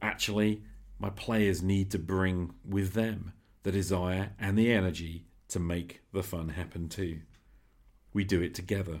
Actually, 0.00 0.62
my 0.98 1.10
players 1.10 1.62
need 1.62 1.90
to 1.90 1.98
bring 1.98 2.52
with 2.64 2.92
them 2.92 3.32
the 3.62 3.72
desire 3.72 4.30
and 4.38 4.56
the 4.56 4.72
energy 4.72 5.26
to 5.48 5.58
make 5.58 6.02
the 6.12 6.22
fun 6.22 6.50
happen 6.50 6.88
too. 6.88 7.20
We 8.12 8.24
do 8.24 8.40
it 8.40 8.54
together. 8.54 9.00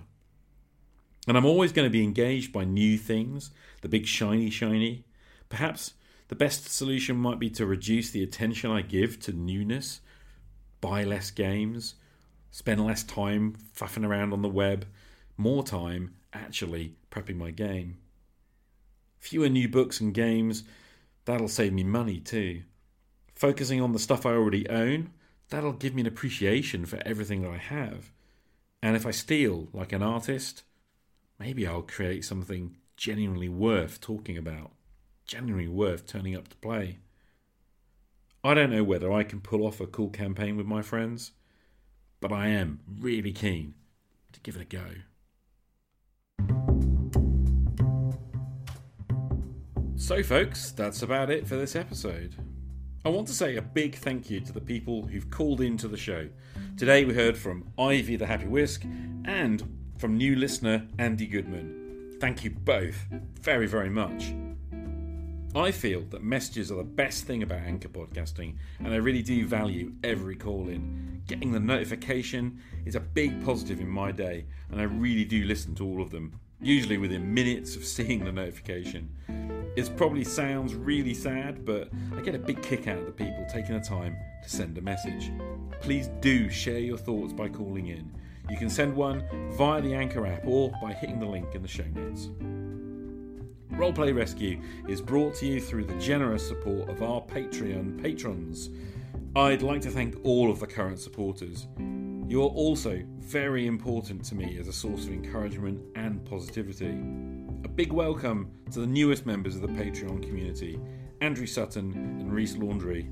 And 1.28 1.36
I'm 1.36 1.46
always 1.46 1.72
going 1.72 1.86
to 1.86 1.90
be 1.90 2.02
engaged 2.02 2.52
by 2.52 2.64
new 2.64 2.98
things, 2.98 3.50
the 3.80 3.88
big 3.88 4.06
shiny, 4.06 4.50
shiny. 4.50 5.04
Perhaps 5.52 5.92
the 6.28 6.34
best 6.34 6.72
solution 6.72 7.14
might 7.14 7.38
be 7.38 7.50
to 7.50 7.66
reduce 7.66 8.10
the 8.10 8.22
attention 8.22 8.70
I 8.70 8.80
give 8.80 9.20
to 9.20 9.34
newness, 9.34 10.00
buy 10.80 11.04
less 11.04 11.30
games, 11.30 11.96
spend 12.50 12.82
less 12.86 13.02
time 13.02 13.58
faffing 13.76 14.06
around 14.06 14.32
on 14.32 14.40
the 14.40 14.48
web, 14.48 14.86
more 15.36 15.62
time 15.62 16.14
actually 16.32 16.96
prepping 17.10 17.36
my 17.36 17.50
game. 17.50 17.98
Fewer 19.18 19.50
new 19.50 19.68
books 19.68 20.00
and 20.00 20.14
games, 20.14 20.64
that'll 21.26 21.48
save 21.48 21.74
me 21.74 21.84
money 21.84 22.18
too. 22.18 22.62
Focusing 23.34 23.82
on 23.82 23.92
the 23.92 23.98
stuff 23.98 24.24
I 24.24 24.30
already 24.30 24.66
own, 24.70 25.10
that'll 25.50 25.74
give 25.74 25.94
me 25.94 26.00
an 26.00 26.06
appreciation 26.06 26.86
for 26.86 26.98
everything 27.04 27.42
that 27.42 27.50
I 27.50 27.58
have. 27.58 28.10
And 28.82 28.96
if 28.96 29.04
I 29.04 29.10
steal 29.10 29.68
like 29.74 29.92
an 29.92 30.02
artist, 30.02 30.62
maybe 31.38 31.66
I'll 31.66 31.82
create 31.82 32.24
something 32.24 32.78
genuinely 32.96 33.50
worth 33.50 34.00
talking 34.00 34.38
about, 34.38 34.72
genuinely 35.26 35.68
worth 35.68 36.06
turning 36.06 36.36
up 36.36 36.48
to 36.48 36.56
play. 36.56 36.98
I 38.44 38.54
don't 38.54 38.70
know 38.70 38.84
whether 38.84 39.12
I 39.12 39.22
can 39.22 39.40
pull 39.40 39.66
off 39.66 39.80
a 39.80 39.86
cool 39.86 40.10
campaign 40.10 40.56
with 40.56 40.66
my 40.66 40.82
friends, 40.82 41.32
but 42.20 42.32
I 42.32 42.48
am 42.48 42.80
really 43.00 43.32
keen 43.32 43.74
to 44.32 44.40
give 44.40 44.56
it 44.56 44.62
a 44.62 44.64
go. 44.64 44.84
So, 49.96 50.22
folks, 50.22 50.72
that's 50.72 51.02
about 51.02 51.30
it 51.30 51.46
for 51.46 51.56
this 51.56 51.76
episode. 51.76 52.34
I 53.04 53.08
want 53.08 53.28
to 53.28 53.32
say 53.32 53.56
a 53.56 53.62
big 53.62 53.94
thank 53.94 54.30
you 54.30 54.40
to 54.40 54.52
the 54.52 54.60
people 54.60 55.06
who've 55.06 55.30
called 55.30 55.60
into 55.60 55.86
the 55.86 55.96
show. 55.96 56.28
Today 56.76 57.04
we 57.04 57.14
heard 57.14 57.36
from 57.36 57.68
Ivy 57.78 58.16
the 58.16 58.26
Happy 58.26 58.46
Whisk 58.46 58.84
and 59.24 59.62
from 59.98 60.16
new 60.16 60.34
listener 60.34 60.86
Andy 60.98 61.26
Goodman. 61.26 62.16
Thank 62.20 62.42
you 62.42 62.50
both 62.50 63.06
very, 63.40 63.66
very 63.66 63.90
much. 63.90 64.34
I 65.54 65.70
feel 65.70 66.00
that 66.10 66.22
messages 66.22 66.72
are 66.72 66.76
the 66.76 66.82
best 66.82 67.26
thing 67.26 67.42
about 67.42 67.60
Anchor 67.60 67.88
podcasting, 67.88 68.56
and 68.78 68.88
I 68.88 68.96
really 68.96 69.20
do 69.20 69.46
value 69.46 69.92
every 70.02 70.34
call 70.34 70.70
in. 70.70 71.20
Getting 71.26 71.52
the 71.52 71.60
notification 71.60 72.58
is 72.86 72.94
a 72.94 73.00
big 73.00 73.44
positive 73.44 73.78
in 73.78 73.88
my 73.88 74.12
day, 74.12 74.46
and 74.70 74.80
I 74.80 74.84
really 74.84 75.26
do 75.26 75.44
listen 75.44 75.74
to 75.74 75.84
all 75.84 76.00
of 76.00 76.10
them, 76.10 76.40
usually 76.58 76.96
within 76.96 77.34
minutes 77.34 77.76
of 77.76 77.84
seeing 77.84 78.24
the 78.24 78.32
notification. 78.32 79.10
It 79.76 79.94
probably 79.94 80.24
sounds 80.24 80.74
really 80.74 81.12
sad, 81.12 81.66
but 81.66 81.90
I 82.16 82.22
get 82.22 82.34
a 82.34 82.38
big 82.38 82.62
kick 82.62 82.88
out 82.88 82.98
of 82.98 83.04
the 83.04 83.12
people 83.12 83.44
taking 83.52 83.78
the 83.78 83.86
time 83.86 84.16
to 84.42 84.48
send 84.48 84.78
a 84.78 84.80
message. 84.80 85.30
Please 85.82 86.08
do 86.22 86.48
share 86.48 86.78
your 86.78 86.96
thoughts 86.96 87.34
by 87.34 87.50
calling 87.50 87.88
in. 87.88 88.10
You 88.48 88.56
can 88.56 88.70
send 88.70 88.96
one 88.96 89.22
via 89.52 89.82
the 89.82 89.92
Anchor 89.92 90.26
app 90.26 90.46
or 90.46 90.72
by 90.80 90.94
hitting 90.94 91.20
the 91.20 91.26
link 91.26 91.54
in 91.54 91.60
the 91.60 91.68
show 91.68 91.84
notes. 91.94 92.30
Roleplay 93.72 94.14
Rescue 94.14 94.60
is 94.86 95.00
brought 95.00 95.34
to 95.36 95.46
you 95.46 95.58
through 95.58 95.86
the 95.86 95.94
generous 95.94 96.46
support 96.46 96.90
of 96.90 97.02
our 97.02 97.22
Patreon 97.22 98.00
patrons. 98.00 98.68
I'd 99.34 99.62
like 99.62 99.80
to 99.82 99.90
thank 99.90 100.14
all 100.24 100.50
of 100.50 100.60
the 100.60 100.66
current 100.66 101.00
supporters. 101.00 101.68
You 102.28 102.42
are 102.42 102.50
also 102.50 103.02
very 103.18 103.66
important 103.66 104.24
to 104.26 104.34
me 104.34 104.58
as 104.58 104.68
a 104.68 104.72
source 104.74 105.06
of 105.06 105.12
encouragement 105.12 105.82
and 105.96 106.22
positivity. 106.26 106.90
A 107.64 107.68
big 107.68 107.92
welcome 107.92 108.50
to 108.72 108.80
the 108.80 108.86
newest 108.86 109.24
members 109.24 109.56
of 109.56 109.62
the 109.62 109.68
Patreon 109.68 110.22
community 110.22 110.78
Andrew 111.22 111.46
Sutton 111.46 111.92
and 111.92 112.30
Reese 112.30 112.58
Laundry. 112.58 113.08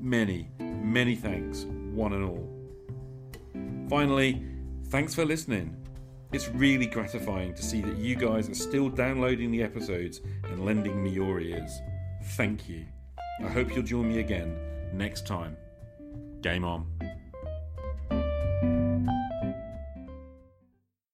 Many, 0.00 0.48
many 0.58 1.16
thanks, 1.16 1.66
one 1.92 2.14
and 2.14 2.24
all. 2.24 2.48
Finally, 3.90 4.42
thanks 4.86 5.14
for 5.14 5.26
listening. 5.26 5.76
It's 6.30 6.48
really 6.48 6.86
gratifying 6.86 7.54
to 7.54 7.62
see 7.62 7.80
that 7.80 7.96
you 7.96 8.14
guys 8.14 8.50
are 8.50 8.54
still 8.54 8.90
downloading 8.90 9.50
the 9.50 9.62
episodes 9.62 10.20
and 10.44 10.64
lending 10.64 11.02
me 11.02 11.10
your 11.10 11.40
ears. 11.40 11.80
Thank 12.36 12.68
you. 12.68 12.84
I 13.42 13.48
hope 13.48 13.74
you'll 13.74 13.82
join 13.82 14.08
me 14.08 14.18
again 14.18 14.58
next 14.92 15.26
time. 15.26 15.56
Game 16.42 16.64
on. 16.64 16.86